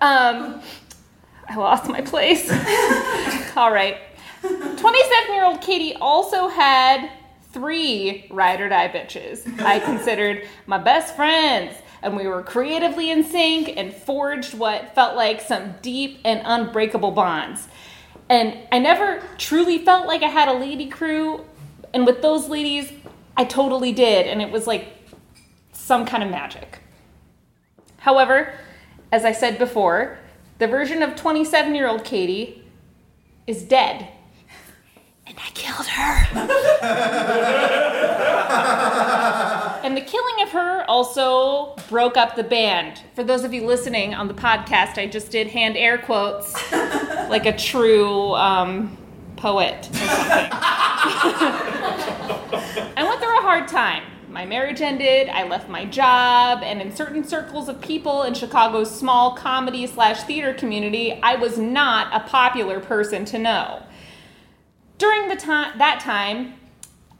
[0.00, 0.62] um,
[1.48, 2.50] I lost my place.
[3.56, 3.98] All right.
[4.42, 7.10] 27 year old Katie also had
[7.56, 11.74] three ride or die bitches I considered my best friends.
[12.02, 17.12] And we were creatively in sync and forged what felt like some deep and unbreakable
[17.12, 17.66] bonds.
[18.28, 21.46] And I never truly felt like I had a lady crew.
[21.94, 22.92] And with those ladies,
[23.38, 24.26] I totally did.
[24.26, 24.92] And it was like
[25.72, 26.80] some kind of magic.
[27.96, 28.52] However,
[29.10, 30.18] as I said before,
[30.58, 32.62] the version of 27 year old Katie
[33.46, 34.08] is dead.
[35.28, 36.26] And I killed her.
[39.84, 43.02] and the killing of her also broke up the band.
[43.14, 47.44] For those of you listening on the podcast, I just did hand air quotes like
[47.44, 48.96] a true um,
[49.36, 49.88] poet.
[52.96, 54.04] I went through a hard time.
[54.30, 58.94] My marriage ended, I left my job, and in certain circles of people in Chicago's
[58.94, 63.82] small comedy slash theater community, I was not a popular person to know.
[64.98, 66.54] During the time that time,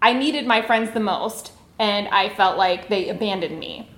[0.01, 3.91] I needed my friends the most, and I felt like they abandoned me.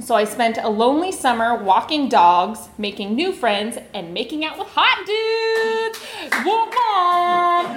[0.00, 4.68] So I spent a lonely summer walking dogs, making new friends, and making out with
[4.68, 5.98] hot dudes.
[6.44, 7.76] Whoop, Uh,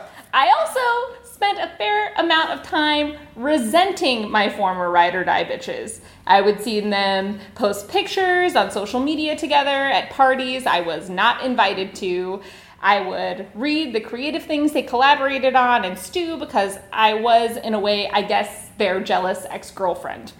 [0.32, 6.00] I also spent a fair amount of time resenting my former ride or die bitches.
[6.26, 11.42] I would see them post pictures on social media together at parties I was not
[11.42, 12.42] invited to.
[12.82, 17.72] I would read the creative things they collaborated on and stew because I was, in
[17.72, 20.34] a way, I guess, their jealous ex girlfriend.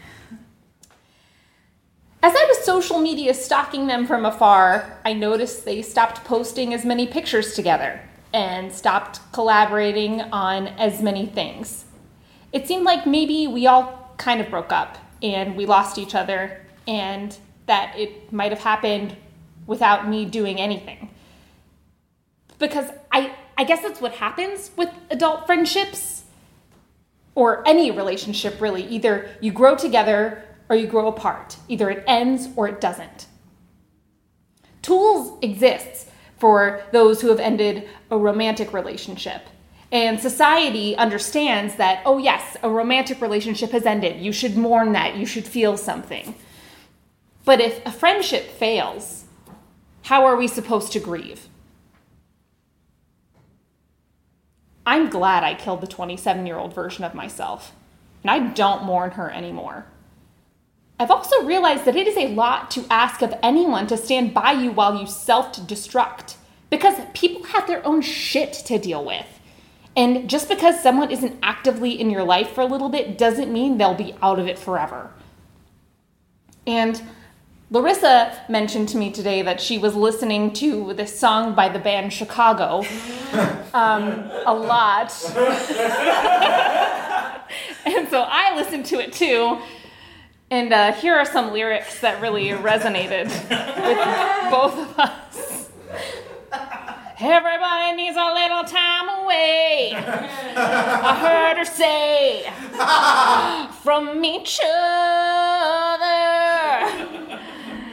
[2.23, 6.85] As I was social media stalking them from afar, I noticed they stopped posting as
[6.85, 8.03] many pictures together
[8.33, 11.85] and stopped collaborating on as many things.
[12.53, 16.65] It seemed like maybe we all kind of broke up and we lost each other,
[16.89, 19.17] and that it might have happened
[19.67, 21.11] without me doing anything.
[22.59, 26.25] Because I, I guess that's what happens with adult friendships
[27.35, 28.85] or any relationship, really.
[28.85, 33.27] Either you grow together or you grow apart, either it ends or it doesn't.
[34.83, 36.10] Tools exists
[36.41, 39.43] for those who have ended a romantic relationship.
[39.93, 44.21] And society understands that, oh, yes, a romantic relationship has ended.
[44.23, 45.17] You should mourn that.
[45.17, 46.35] You should feel something.
[47.45, 49.25] But if a friendship fails,
[50.05, 51.49] how are we supposed to grieve?
[54.87, 57.73] I'm glad I killed the 27 year old version of myself,
[58.23, 59.87] and I don't mourn her anymore.
[61.01, 64.53] I've also realized that it is a lot to ask of anyone to stand by
[64.53, 66.37] you while you self destruct
[66.69, 69.27] because people have their own shit to deal with.
[69.97, 73.79] And just because someone isn't actively in your life for a little bit doesn't mean
[73.79, 75.11] they'll be out of it forever.
[76.67, 77.03] And
[77.71, 82.13] Larissa mentioned to me today that she was listening to this song by the band
[82.13, 82.85] Chicago
[83.73, 85.11] um, a lot.
[87.87, 89.63] and so I listened to it too.
[90.53, 93.99] And uh, here are some lyrics that really resonated with
[94.51, 95.71] both of us.
[97.21, 99.93] Everybody needs a little time away.
[99.95, 102.51] I heard her say
[103.85, 106.11] from each other.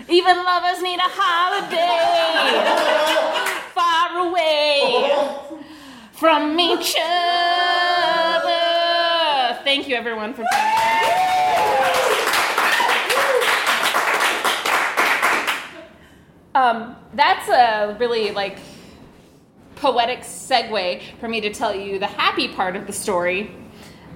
[0.09, 2.57] Even lovers need a holiday
[3.75, 5.11] far away
[6.13, 8.57] from each other.
[9.63, 10.43] Thank you, everyone, for
[16.57, 18.57] Um, that's a really like
[19.75, 23.55] poetic segue for me to tell you the happy part of the story.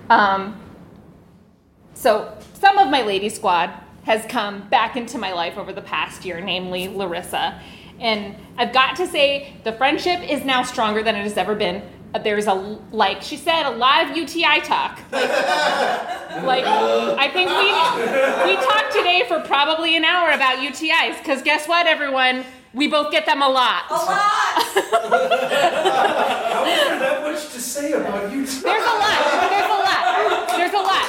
[0.09, 0.59] Um,
[1.93, 3.69] so, some of my lady squad
[4.05, 7.61] has come back into my life over the past year, namely Larissa.
[7.99, 11.83] And I've got to say, the friendship is now stronger than it has ever been.
[12.19, 12.53] There's a,
[12.91, 14.99] like she said, a lot of UTI talk.
[15.11, 15.29] Like,
[16.43, 17.71] like I think we,
[18.51, 22.43] we talked today for probably an hour about UTIs, because guess what, everyone?
[22.73, 23.83] We both get them a lot.
[23.89, 24.07] A lot!
[26.51, 28.45] How is there that much to say about you?
[28.45, 29.19] There's a lot.
[29.49, 30.47] There's a lot.
[30.55, 31.05] There's a lot.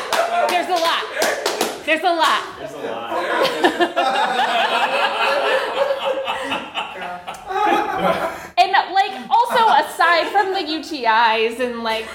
[0.50, 1.02] There's a lot.
[1.84, 2.58] There's a lot.
[2.58, 2.82] There's a
[8.58, 9.58] And like also
[10.22, 12.06] aside from the UTIs and like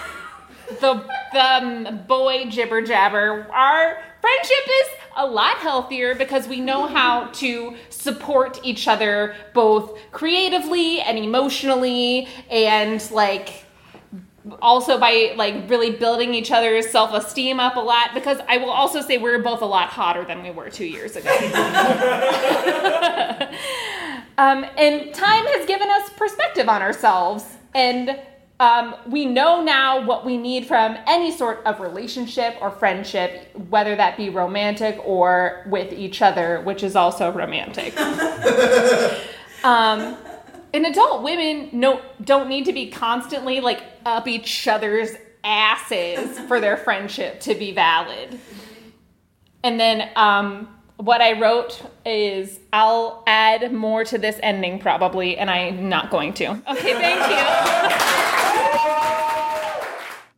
[0.80, 1.04] the
[1.34, 7.76] the boy jibber jabber, our friendship is a lot healthier because we know how to
[7.90, 13.66] support each other both creatively and emotionally and like
[14.62, 19.02] also by like really building each other's self-esteem up a lot because I will also
[19.02, 21.30] say we're both a lot hotter than we were 2 years ago.
[24.38, 28.20] Um, and time has given us perspective on ourselves, and
[28.60, 33.96] um, we know now what we need from any sort of relationship or friendship, whether
[33.96, 37.96] that be romantic or with each other, which is also romantic.
[39.64, 40.18] um,
[40.74, 45.12] and adult women no, don't need to be constantly like up each other's
[45.44, 48.40] asses for their friendship to be valid.
[49.64, 50.68] And then um,
[50.98, 56.34] what I wrote is I'll add more to this ending probably, and I'm not going
[56.36, 56.52] to.
[56.52, 58.18] Okay, thank you.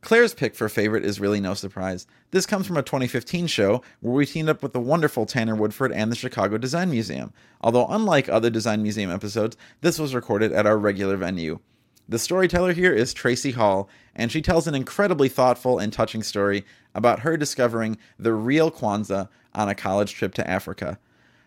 [0.01, 2.07] Claire's pick for favorite is really no surprise.
[2.32, 5.91] This comes from a 2015 show where we teamed up with the wonderful Tanner Woodford
[5.91, 7.32] and the Chicago Design Museum.
[7.62, 11.60] Although, unlike other Design Museum episodes, this was recorded at our regular venue.
[12.07, 16.66] The storyteller here is Tracie Hall, and she tells an incredibly thoughtful and touching story
[16.95, 21.00] about her discovering the real Kwanzaa on a college trip to Africa.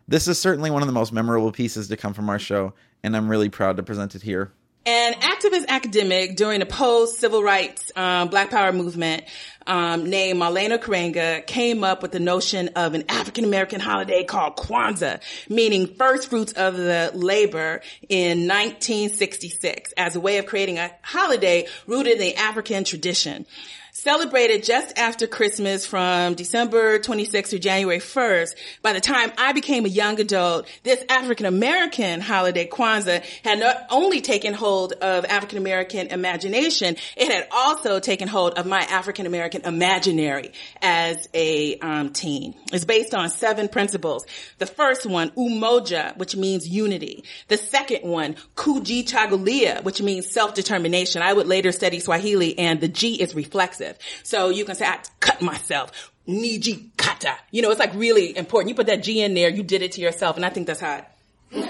[0.09, 3.17] This is certainly one of the most memorable pieces to come from our show, and
[3.17, 4.53] I'm really proud to present it here.
[4.85, 9.23] An activist academic during the post civil rights um, Black Power movement
[9.65, 14.57] um, named Maulana Karenga came up with the notion of an African American holiday called
[14.57, 20.91] Kwanzaa, meaning first fruits of the labor in 1966 as a way of creating a
[21.03, 23.47] holiday rooted in the African tradition.
[23.95, 28.55] Celebrated just after Christmas from December 26th to January 1st.
[28.81, 33.77] By the time I became a young adult, this African American holiday, Kwanzaa, had not
[33.91, 39.27] only taken hold of African American imagination, it had also taken hold of my African
[39.27, 42.55] American imaginary as a um, teen.
[42.73, 44.25] It's based on seven principles.
[44.57, 47.25] The first one, umoja, which means unity.
[47.49, 51.21] The second one, kujichagulia, which means self-determination.
[51.21, 53.82] I would later study Swahili and the G is reflexive.
[54.23, 56.13] So you can say, I cut myself.
[56.29, 57.37] Niji kata.
[57.51, 58.69] You know, it's like really important.
[58.71, 60.81] You put that G in there, you did it to yourself, and I think that's
[60.81, 61.09] hot.
[61.51, 61.69] what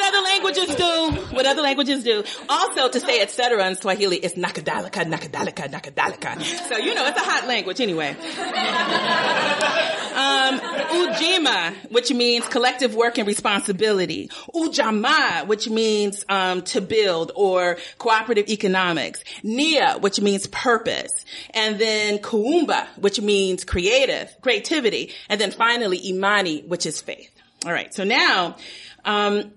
[0.00, 0.93] other languages do?
[1.34, 2.24] What other languages do?
[2.48, 3.66] Also, to say etc.
[3.68, 6.42] in Swahili is nakadalika, nakadalika, nakadalika.
[6.68, 8.16] So, you know, it's a hot language anyway.
[10.14, 14.28] Um, ujima, which means collective work and responsibility.
[14.54, 19.24] Ujamaa, which means um, to build or cooperative economics.
[19.42, 21.24] Nia, which means purpose.
[21.50, 25.12] And then kuumba, which means creative, creativity.
[25.28, 27.32] And then finally imani, which is faith.
[27.66, 27.92] All right.
[27.92, 28.56] So now,
[29.04, 29.50] um,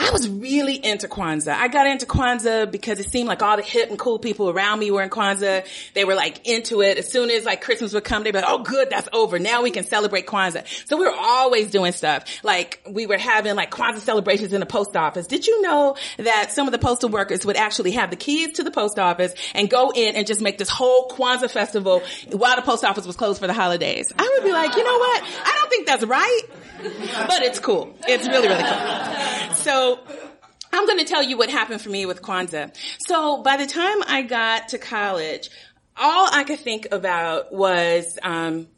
[0.00, 1.52] I was really into Kwanzaa.
[1.52, 4.78] I got into Kwanzaa because it seemed like all the hip and cool people around
[4.78, 5.66] me were in Kwanzaa.
[5.92, 6.96] They were like into it.
[6.96, 9.38] As soon as like Christmas would come, they'd be like, oh good, that's over.
[9.38, 10.66] Now we can celebrate Kwanzaa.
[10.88, 12.24] So we were always doing stuff.
[12.42, 15.26] Like we were having like Kwanzaa celebrations in the post office.
[15.26, 18.62] Did you know that some of the postal workers would actually have the keys to
[18.62, 22.62] the post office and go in and just make this whole Kwanzaa festival while the
[22.62, 24.10] post office was closed for the holidays?
[24.18, 25.22] I would be like, you know what?
[25.44, 26.42] I don't think that's right.
[26.82, 27.94] But it's cool.
[28.06, 29.54] It's really, really cool.
[29.54, 30.00] So
[30.72, 32.74] I'm going to tell you what happened for me with Kwanzaa.
[33.06, 35.50] So by the time I got to college,
[35.96, 38.68] all I could think about was, um,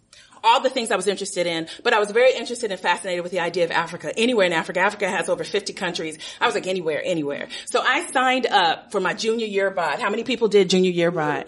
[0.45, 3.33] all the things I was interested in, but I was very interested and fascinated with
[3.33, 4.13] the idea of Africa.
[4.17, 4.81] Anywhere in Africa.
[4.81, 6.19] Africa has over 50 countries.
[6.41, 7.49] I was like, anywhere, anywhere.
[7.67, 10.01] So I signed up for my junior year bod.
[10.01, 11.45] How many people did junior year bod?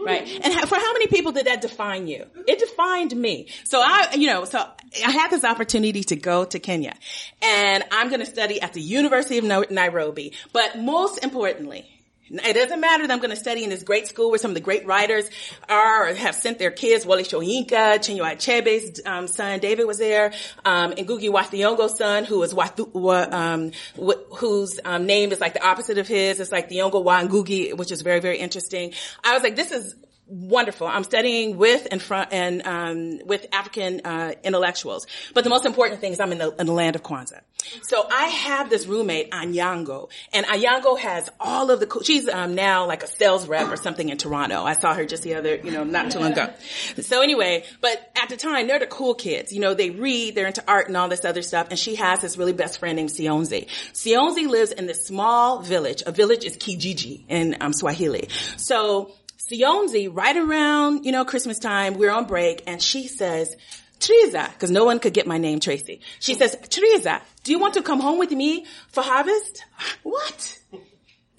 [0.00, 0.28] Right.
[0.42, 2.26] And for how many people did that define you?
[2.46, 3.48] It defined me.
[3.64, 4.58] So I, you know, so
[5.04, 6.94] I had this opportunity to go to Kenya
[7.42, 10.32] and I'm going to study at the University of Nairobi.
[10.52, 11.86] But most importantly,
[12.30, 14.54] it doesn't matter that I'm going to study in this great school where some of
[14.54, 15.30] the great writers
[15.68, 17.04] are or have sent their kids.
[17.04, 20.32] Wole Soyinka, Chinua Achebe's um, son David was there,
[20.64, 25.32] um, and Ngugi wa Thiong'o's son, who is Wathu, wa, um, wh- whose um, name
[25.32, 26.40] is like the opposite of his.
[26.40, 28.92] It's like Thiong'o wa Ngugi, which is very very interesting.
[29.22, 29.94] I was like, this is
[30.26, 30.86] wonderful.
[30.86, 35.06] I'm studying with and from and um, with African uh, intellectuals.
[35.34, 37.40] But the most important thing is I'm in the, in the land of Kwanzaa.
[37.82, 41.86] So I have this roommate Anyango, and Anyango has all of the.
[41.86, 44.64] Cool, she's um, now like a sales rep or something in Toronto.
[44.64, 46.52] I saw her just the other, you know, not too long ago.
[47.00, 49.52] So anyway, but at the time they're the cool kids.
[49.52, 51.68] You know, they read, they're into art and all this other stuff.
[51.70, 53.66] And she has this really best friend named Sionzi.
[53.92, 56.02] Sionzi lives in this small village.
[56.06, 58.28] A village is Kijiji in um, Swahili.
[58.56, 59.12] So
[59.50, 63.56] Sionzi, right around, you know, Christmas time, we're on break and she says,
[63.98, 66.00] Teresa, because no one could get my name Tracie.
[66.20, 69.64] She says, Teresa, do you want to come home with me for harvest?
[70.02, 70.58] What?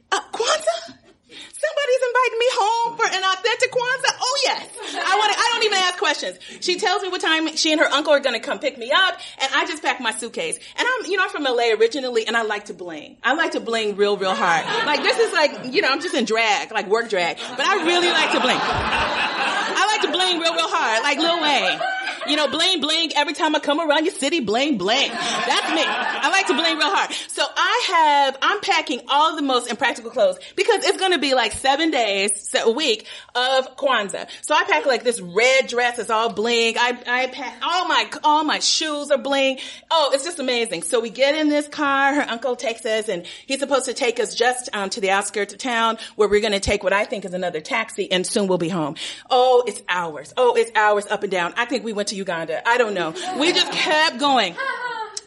[0.09, 0.96] Uh, Kwanzaa?
[1.29, 4.17] Somebody's inviting me home for an authentic Kwanzaa?
[4.21, 4.69] Oh yes.
[4.95, 6.39] I want to, I don't even ask questions.
[6.61, 8.91] She tells me what time she and her uncle are going to come pick me
[8.91, 10.57] up and I just pack my suitcase.
[10.77, 13.17] And I'm, you know, I'm from LA originally and I like to bling.
[13.23, 14.65] I like to bling real, real hard.
[14.85, 17.85] Like this is like, you know, I'm just in drag, like work drag, but I
[17.85, 18.57] really like to bling.
[18.59, 21.79] I like to bling real, real hard, like Lil Wayne.
[22.27, 23.11] You know, bling, bling.
[23.15, 25.09] Every time I come around your city, bling, bling.
[25.09, 25.83] That's me.
[25.85, 27.11] I like to bling real hard.
[27.29, 31.33] So I have, I'm packing all the most impractical clothes because it's going to be
[31.33, 34.27] like seven days, a week of Kwanzaa.
[34.41, 35.99] So I pack like this red dress.
[35.99, 36.75] It's all bling.
[36.77, 39.59] I, I pack all my, all my shoes are bling.
[39.89, 40.83] Oh, it's just amazing.
[40.83, 42.13] So we get in this car.
[42.13, 45.53] Her uncle takes us and he's supposed to take us just um, to the outskirts
[45.53, 48.47] of town where we're going to take what I think is another taxi and soon
[48.47, 48.95] we'll be home.
[49.29, 50.33] Oh, it's hours.
[50.35, 51.53] Oh, it's hours up and down.
[51.55, 52.67] I think we went to Uganda.
[52.67, 53.13] I don't know.
[53.39, 54.55] We just kept going.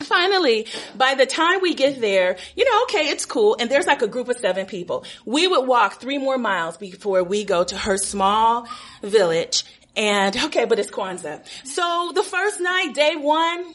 [0.00, 0.66] Finally,
[0.96, 3.56] by the time we get there, you know, okay, it's cool.
[3.60, 5.04] And there's like a group of seven people.
[5.24, 8.66] We would walk three more miles before we go to her small
[9.02, 9.64] village.
[9.96, 11.44] And okay, but it's Kwanzaa.
[11.64, 13.74] So the first night, day one,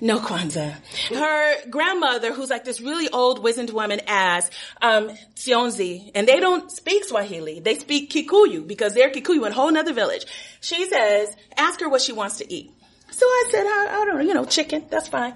[0.00, 0.74] no Kwanzaa.
[1.14, 6.70] Her grandmother, who's like this really old, wizened woman, asks, um, Sionzi, and they don't
[6.70, 7.60] speak Swahili.
[7.60, 10.26] They speak Kikuyu because they're Kikuyu in a whole nother village.
[10.60, 12.72] She says, ask her what she wants to eat.
[13.10, 15.34] So I said, I, I don't know, you know, chicken, that's fine.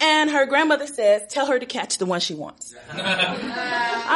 [0.00, 2.74] And her grandmother says, tell her to catch the one she wants.
[2.92, 2.98] All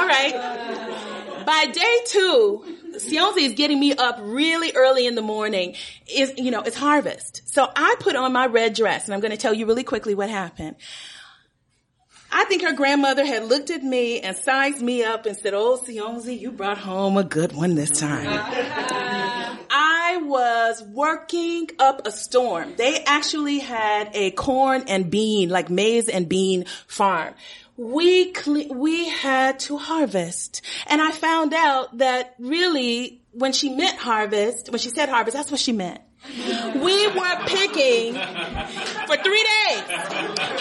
[0.07, 1.43] right.
[1.45, 2.64] By day two,
[2.95, 5.74] Sionzi is getting me up really early in the morning.
[6.12, 7.43] Is you know, it's harvest.
[7.47, 10.14] So I put on my red dress and I'm going to tell you really quickly
[10.14, 10.76] what happened.
[12.34, 15.76] I think her grandmother had looked at me and sized me up and said, Oh,
[15.76, 18.26] Sionzi, you brought home a good one this time.
[19.70, 22.74] I was working up a storm.
[22.76, 27.34] They actually had a corn and bean, like maize and bean farm.
[27.82, 30.62] We, cle- we had to harvest.
[30.86, 35.50] And I found out that really when she meant harvest, when she said harvest, that's
[35.50, 36.00] what she meant.
[36.24, 39.82] We were picking for three days.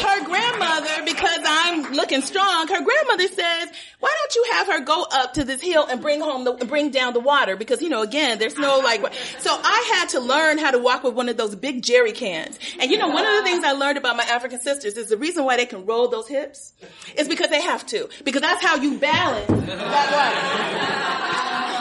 [0.01, 5.05] Her grandmother, because I'm looking strong, her grandmother says, why don't you have her go
[5.12, 7.55] up to this hill and bring home the, bring down the water?
[7.55, 9.01] Because, you know, again, there's no like,
[9.39, 12.57] so I had to learn how to walk with one of those big jerry cans.
[12.80, 15.18] And you know, one of the things I learned about my African sisters is the
[15.18, 16.74] reason why they can roll those hips
[17.16, 18.09] is because they have to.
[18.24, 21.81] Because that's how you balance that water.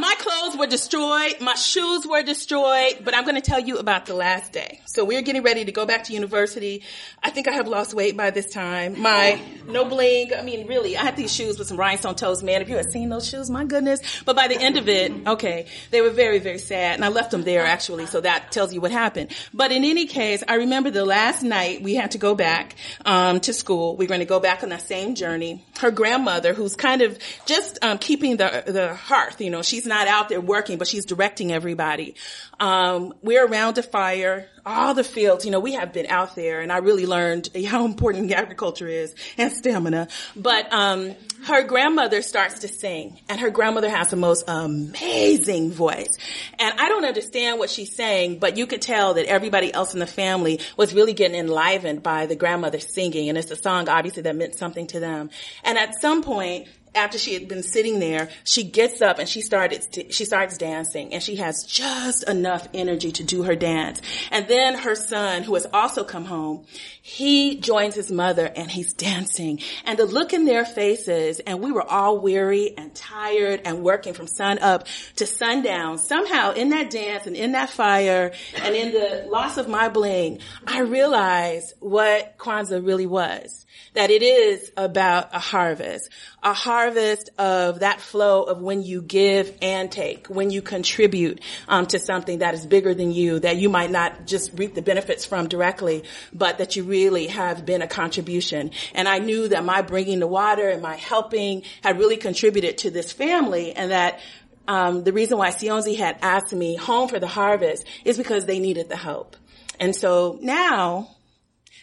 [0.00, 1.34] My clothes were destroyed.
[1.42, 3.00] My shoes were destroyed.
[3.04, 4.80] But I'm going to tell you about the last day.
[4.86, 6.84] So we're getting ready to go back to university.
[7.22, 8.98] I think I have lost weight by this time.
[8.98, 10.32] My no bling.
[10.34, 12.42] I mean, really, I had these shoes with some rhinestone toes.
[12.42, 14.00] Man, if you had seen those shoes, my goodness.
[14.24, 16.94] But by the end of it, okay, they were very, very sad.
[16.94, 18.06] And I left them there actually.
[18.06, 19.32] So that tells you what happened.
[19.52, 22.74] But in any case, I remember the last night we had to go back
[23.04, 23.96] um, to school.
[23.96, 25.62] We are going to go back on that same journey.
[25.78, 30.08] Her grandmother, who's kind of just um, keeping the the hearth, you know, she's not
[30.08, 32.14] out there working, but she's directing everybody.
[32.58, 36.60] Um, we're around a fire, all the fields, you know, we have been out there
[36.60, 40.08] and I really learned how important agriculture is and stamina.
[40.34, 41.14] But, um,
[41.44, 46.18] her grandmother starts to sing and her grandmother has the most amazing voice.
[46.58, 50.00] And I don't understand what she's saying, but you could tell that everybody else in
[50.00, 53.28] the family was really getting enlivened by the grandmother singing.
[53.28, 55.30] And it's a song obviously that meant something to them.
[55.64, 59.40] And at some point, after she had been sitting there, she gets up and she
[59.40, 64.00] started, she starts dancing and she has just enough energy to do her dance.
[64.30, 66.64] And then her son, who has also come home,
[67.02, 71.72] he joins his mother and he's dancing and the look in their faces and we
[71.72, 74.86] were all weary and tired and working from sun up
[75.16, 75.98] to sundown.
[75.98, 78.32] Somehow in that dance and in that fire
[78.62, 83.66] and in the loss of my bling, I realized what Kwanzaa really was.
[83.94, 86.10] That it is about a harvest,
[86.42, 91.86] a harvest of that flow of when you give and take, when you contribute um,
[91.86, 95.24] to something that is bigger than you, that you might not just reap the benefits
[95.24, 98.70] from directly, but that you really have been a contribution.
[98.94, 102.90] And I knew that my bringing the water and my helping had really contributed to
[102.90, 104.20] this family and that
[104.68, 108.60] um, the reason why Sionzi had asked me home for the harvest is because they
[108.60, 109.36] needed the help.
[109.80, 111.16] And so now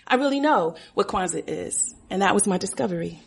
[0.08, 1.93] I really know what Kwanzaa is.
[2.10, 3.20] And that was my discovery.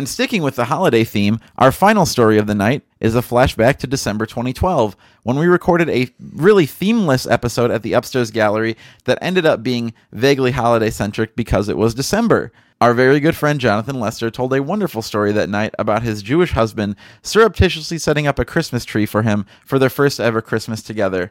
[0.00, 3.76] And sticking with the holiday theme, our final story of the night is a flashback
[3.80, 9.18] to December 2012 when we recorded a really themeless episode at the Upstairs Gallery that
[9.20, 12.50] ended up being vaguely holiday centric because it was December.
[12.80, 16.52] Our very good friend Jonathan Lester told a wonderful story that night about his Jewish
[16.52, 21.30] husband surreptitiously setting up a Christmas tree for him for their first ever Christmas together.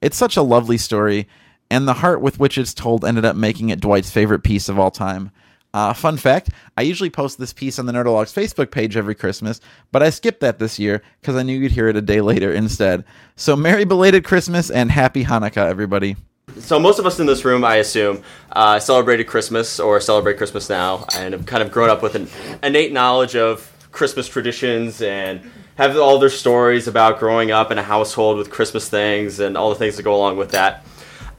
[0.00, 1.26] It's such a lovely story,
[1.68, 4.78] and the heart with which it's told ended up making it Dwight's favorite piece of
[4.78, 5.32] all time.
[5.74, 9.60] Uh, fun fact I usually post this piece on the Nerdologues Facebook page every Christmas,
[9.90, 12.52] but I skipped that this year because I knew you'd hear it a day later
[12.52, 13.04] instead.
[13.36, 16.16] So, Merry belated Christmas and Happy Hanukkah, everybody.
[16.60, 18.22] So most of us in this room, I assume,
[18.52, 22.28] uh, celebrated Christmas or celebrate Christmas now, and have kind of grown up with an
[22.62, 25.40] innate knowledge of Christmas traditions and
[25.76, 29.70] have all their stories about growing up in a household with Christmas things and all
[29.70, 30.84] the things that go along with that.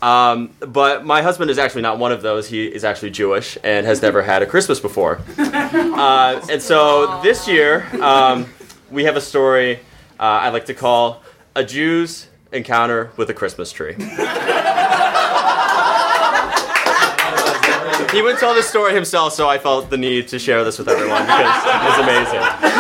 [0.02, 2.48] Um, but my husband is actually not one of those.
[2.48, 5.22] He is actually Jewish and has never had a Christmas before.
[5.96, 8.46] Uh, and so this year, um,
[8.92, 9.80] we have a story
[10.20, 11.24] uh, I like to call
[11.56, 13.94] A Jew's Encounter with a Christmas Tree.
[13.98, 14.04] he
[18.22, 21.24] would tell this story himself, so I felt the need to share this with everyone
[21.24, 22.40] because it's amazing.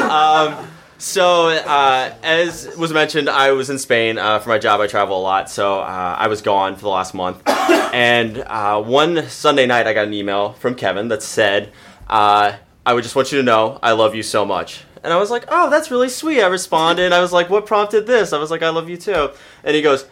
[0.09, 0.55] Um,
[0.97, 4.79] so, uh, as was mentioned, I was in Spain uh, for my job.
[4.81, 7.41] I travel a lot, so uh, I was gone for the last month.
[7.95, 11.71] And uh, one Sunday night, I got an email from Kevin that said,
[12.09, 15.17] uh, "I would just want you to know I love you so much." And I
[15.17, 17.13] was like, "Oh, that's really sweet." I responded.
[17.13, 19.29] I was like, "What prompted this?" I was like, "I love you too."
[19.63, 20.05] And he goes.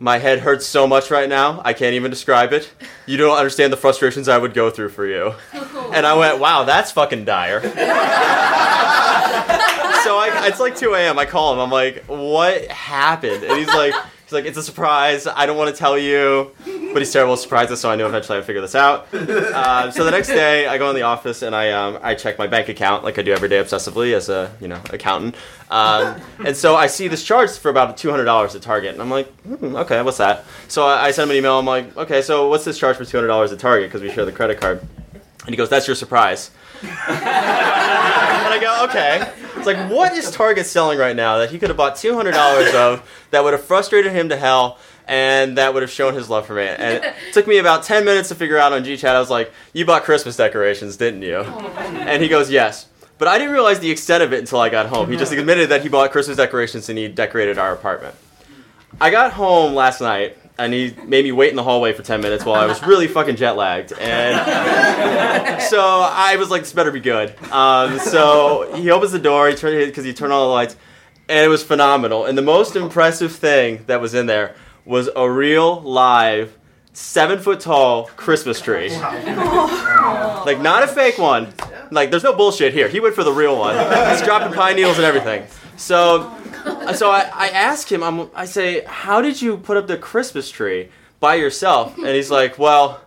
[0.00, 2.70] My head hurts so much right now, I can't even describe it.
[3.06, 5.34] You don't understand the frustrations I would go through for you.
[5.94, 7.60] And I went, wow, that's fucking dire.
[10.04, 11.18] so I, it's like 2 a.m.
[11.18, 11.58] I call him.
[11.60, 13.42] I'm like, what happened?
[13.42, 13.94] And he's like,
[14.24, 15.26] he's like, it's a surprise.
[15.26, 16.52] I don't want to tell you,
[16.92, 17.80] but he's terrible surprises.
[17.80, 19.08] So I knew eventually I'd figure this out.
[19.14, 22.38] Uh, so the next day, I go in the office and I um, I check
[22.38, 25.36] my bank account like I do every day obsessively as a you know accountant.
[25.70, 29.02] Um, and so I see this charge for about two hundred dollars at Target, and
[29.02, 30.44] I'm like, hmm, okay, what's that?
[30.68, 31.58] So I, I send him an email.
[31.58, 34.10] I'm like, okay, so what's this charge for two hundred dollars at Target because we
[34.10, 34.80] share the credit card?
[35.46, 36.50] And he goes, that's your surprise.
[36.82, 39.30] and I go, okay.
[39.66, 42.32] It's like, what is Target selling right now that he could have bought two hundred
[42.32, 44.78] dollars of that would have frustrated him to hell?
[45.06, 46.62] And that would have shown his love for me.
[46.66, 49.10] And it took me about 10 minutes to figure out on GChat.
[49.10, 51.44] I was like, You bought Christmas decorations, didn't you?
[51.46, 52.88] Oh and he goes, Yes.
[53.18, 55.10] But I didn't realize the extent of it until I got home.
[55.10, 55.42] He just uh-huh.
[55.42, 58.14] admitted that he bought Christmas decorations and he decorated our apartment.
[58.98, 62.20] I got home last night and he made me wait in the hallway for 10
[62.20, 63.92] minutes while I was really fucking jet lagged.
[63.92, 67.34] And so I was like, this better be good.
[67.50, 70.76] Um, so he opens the door, he turned because he turned on the lights,
[71.28, 72.24] and it was phenomenal.
[72.24, 76.56] And the most impressive thing that was in there was a real live
[76.92, 78.90] seven foot tall Christmas tree.
[80.44, 81.54] Like not a fake one.
[81.90, 82.86] Like there's no bullshit here.
[82.88, 83.74] He went for the real one.
[84.10, 85.46] He's dropping pine needles and everything.
[85.78, 86.30] So,
[86.94, 88.02] so I, I ask him.
[88.02, 90.88] I'm, I say, how did you put up the Christmas tree
[91.20, 91.96] by yourself?
[91.96, 93.00] And he's like, well,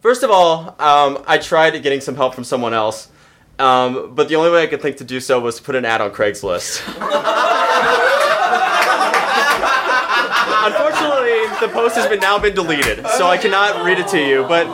[0.00, 3.08] first of all, um, I tried getting some help from someone else.
[3.58, 5.84] Um, but the only way I could think to do so was to put an
[5.84, 6.82] ad on Craigslist.
[10.64, 14.44] Unfortunately, the post has been now been deleted, so I cannot read it to you.
[14.44, 14.66] But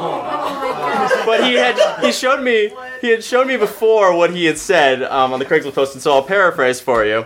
[1.24, 5.02] but he had he showed me he had shown me before what he had said
[5.02, 7.24] um, on the Craigslist post, and so I'll paraphrase for you.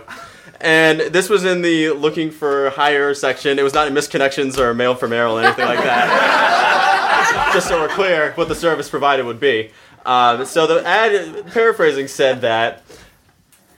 [0.63, 3.59] And this was in the looking for hire section.
[3.59, 7.51] It was not in misconnections or mail for mail or anything like that.
[7.53, 9.71] Just so we're clear what the service provided would be.
[10.05, 12.81] Um, so the ad paraphrasing said that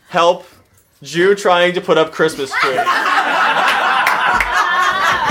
[0.10, 0.46] help
[1.02, 2.78] Jew trying to put up Christmas tree.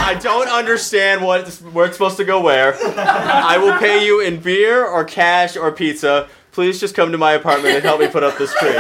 [0.06, 2.74] I don't understand what where it's supposed to go where.
[2.74, 6.28] I will pay you in beer or cash or pizza.
[6.50, 8.74] Please just come to my apartment and help me put up this tree.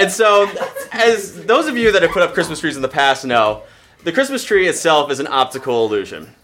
[0.00, 0.50] And so,
[0.92, 3.62] as those of you that have put up Christmas trees in the past know,
[4.02, 6.34] the Christmas tree itself is an optical illusion.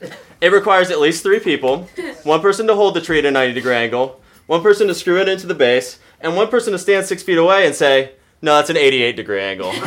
[0.43, 1.89] It requires at least three people
[2.23, 5.21] one person to hold the tree at a 90 degree angle, one person to screw
[5.23, 8.55] it into the base, and one person to stand six feet away and say, no,
[8.57, 9.73] that's an 88 degree angle.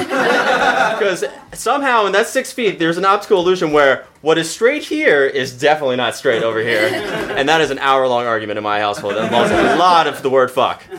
[0.99, 5.23] Because somehow in that six feet, there's an optical illusion where what is straight here
[5.25, 6.89] is definitely not straight over here.
[7.37, 10.21] And that is an hour long argument in my household that involves a lot of
[10.21, 10.83] the word fuck.
[10.89, 10.97] So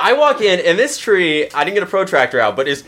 [0.00, 2.84] I walk in, and this tree, I didn't get a protractor out, but is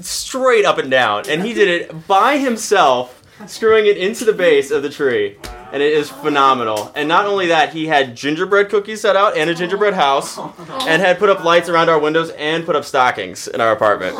[0.00, 1.28] straight up and down.
[1.28, 5.36] And he did it by himself, screwing it into the base of the tree.
[5.72, 6.92] and it is phenomenal.
[6.94, 11.02] And not only that, he had gingerbread cookies set out and a gingerbread house, and
[11.02, 14.16] had put up lights around our windows and put up stockings in our apartment.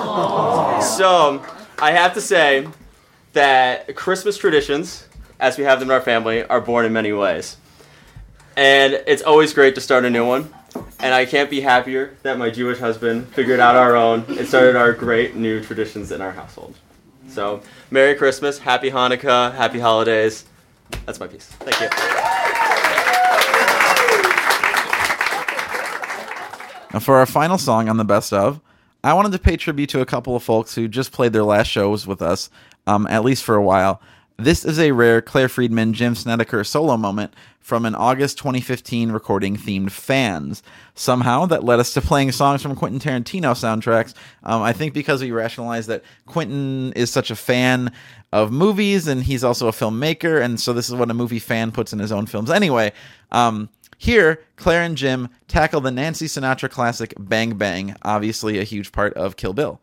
[0.84, 1.45] So
[1.78, 2.68] I have to say
[3.32, 5.07] that Christmas traditions,
[5.41, 7.57] as we have them in our family, are born in many ways.
[8.57, 10.53] And it's always great to start a new one.
[11.01, 14.74] And I can't be happier that my Jewish husband figured out our own and started
[14.74, 16.74] our great new traditions in our household.
[17.28, 20.44] So, Merry Christmas, Happy Hanukkah, Happy Holidays.
[21.07, 21.46] That's my piece.
[21.46, 21.88] Thank you.
[26.92, 28.61] Now, for our final song on the best of,
[29.05, 31.68] I wanted to pay tribute to a couple of folks who just played their last
[31.68, 32.51] shows with us,
[32.86, 34.01] um, at least for a while.
[34.41, 39.57] This is a rare Claire Friedman, Jim Snedeker solo moment from an August 2015 recording
[39.57, 40.62] themed Fans.
[40.95, 44.14] Somehow that led us to playing songs from Quentin Tarantino soundtracks.
[44.45, 47.91] Um, I think because we rationalized that Quentin is such a fan
[48.32, 51.72] of movies and he's also a filmmaker, and so this is what a movie fan
[51.72, 52.49] puts in his own films.
[52.49, 52.93] Anyway,
[53.32, 58.93] um, here, Claire and Jim tackle the Nancy Sinatra classic Bang Bang, obviously a huge
[58.93, 59.80] part of Kill Bill.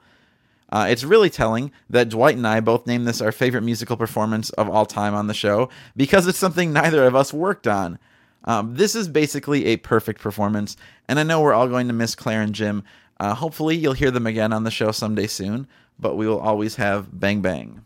[0.76, 4.50] Uh, it's really telling that Dwight and I both named this our favorite musical performance
[4.50, 7.98] of all time on the show because it's something neither of us worked on.
[8.44, 10.76] Um, this is basically a perfect performance,
[11.08, 12.84] and I know we're all going to miss Claire and Jim.
[13.22, 15.66] Uh, hopefully, you'll hear them again on the show someday soon,
[15.98, 17.86] but we will always have Bang Bang.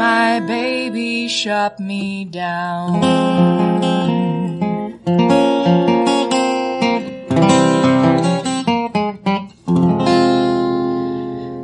[0.00, 3.02] My baby shot me down.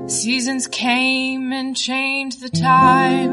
[0.07, 3.31] Seasons came and changed the time.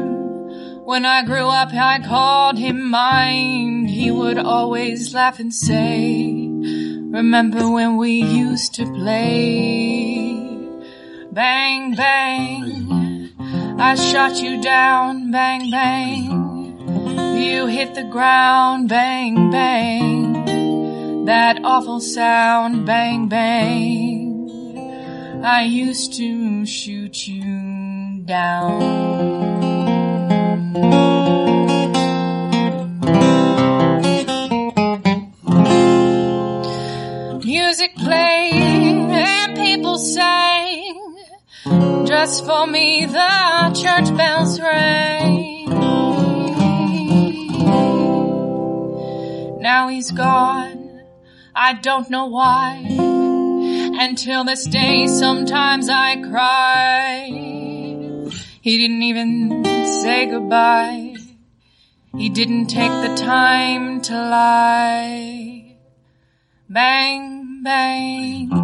[0.86, 3.84] When I grew up, I called him mine.
[3.84, 10.32] He would always laugh and say, Remember when we used to play?
[11.30, 13.03] Bang, bang.
[13.76, 17.36] I shot you down, bang, bang.
[17.36, 21.24] You hit the ground, bang, bang.
[21.24, 24.24] That awful sound, bang, bang.
[25.44, 29.54] I used to shoot you down.
[42.24, 45.68] Just for me, the church bells ring.
[49.60, 51.02] Now he's gone.
[51.54, 52.82] I don't know why.
[54.00, 57.26] Until this day, sometimes I cry.
[58.62, 59.62] He didn't even
[60.02, 61.16] say goodbye.
[62.16, 65.76] He didn't take the time to lie.
[66.70, 68.63] Bang, bang.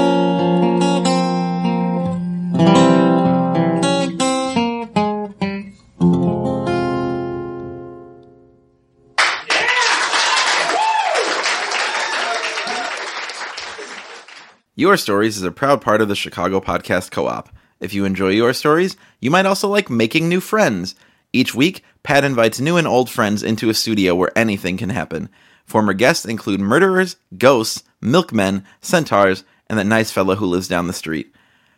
[14.81, 17.49] Your Stories is a proud part of the Chicago Podcast Co op.
[17.79, 20.95] If you enjoy your stories, you might also like making new friends.
[21.31, 25.29] Each week, Pat invites new and old friends into a studio where anything can happen.
[25.65, 30.93] Former guests include murderers, ghosts, milkmen, centaurs, and that nice fellow who lives down the
[30.93, 31.31] street.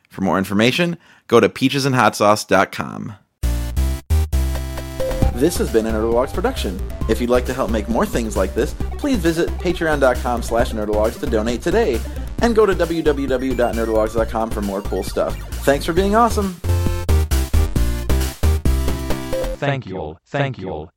[0.09, 0.97] For more information,
[1.27, 3.15] go to peachesandhotsauce.com.
[5.35, 6.79] This has been a Nerdologues production.
[7.09, 11.19] If you'd like to help make more things like this, please visit patreon.com slash nerdologues
[11.19, 11.99] to donate today.
[12.43, 15.35] And go to www.nerdologues.com for more cool stuff.
[15.65, 16.53] Thanks for being awesome.
[19.57, 20.89] Thank you all, thank you all.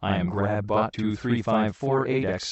[0.00, 2.42] I am GrabBot23548X.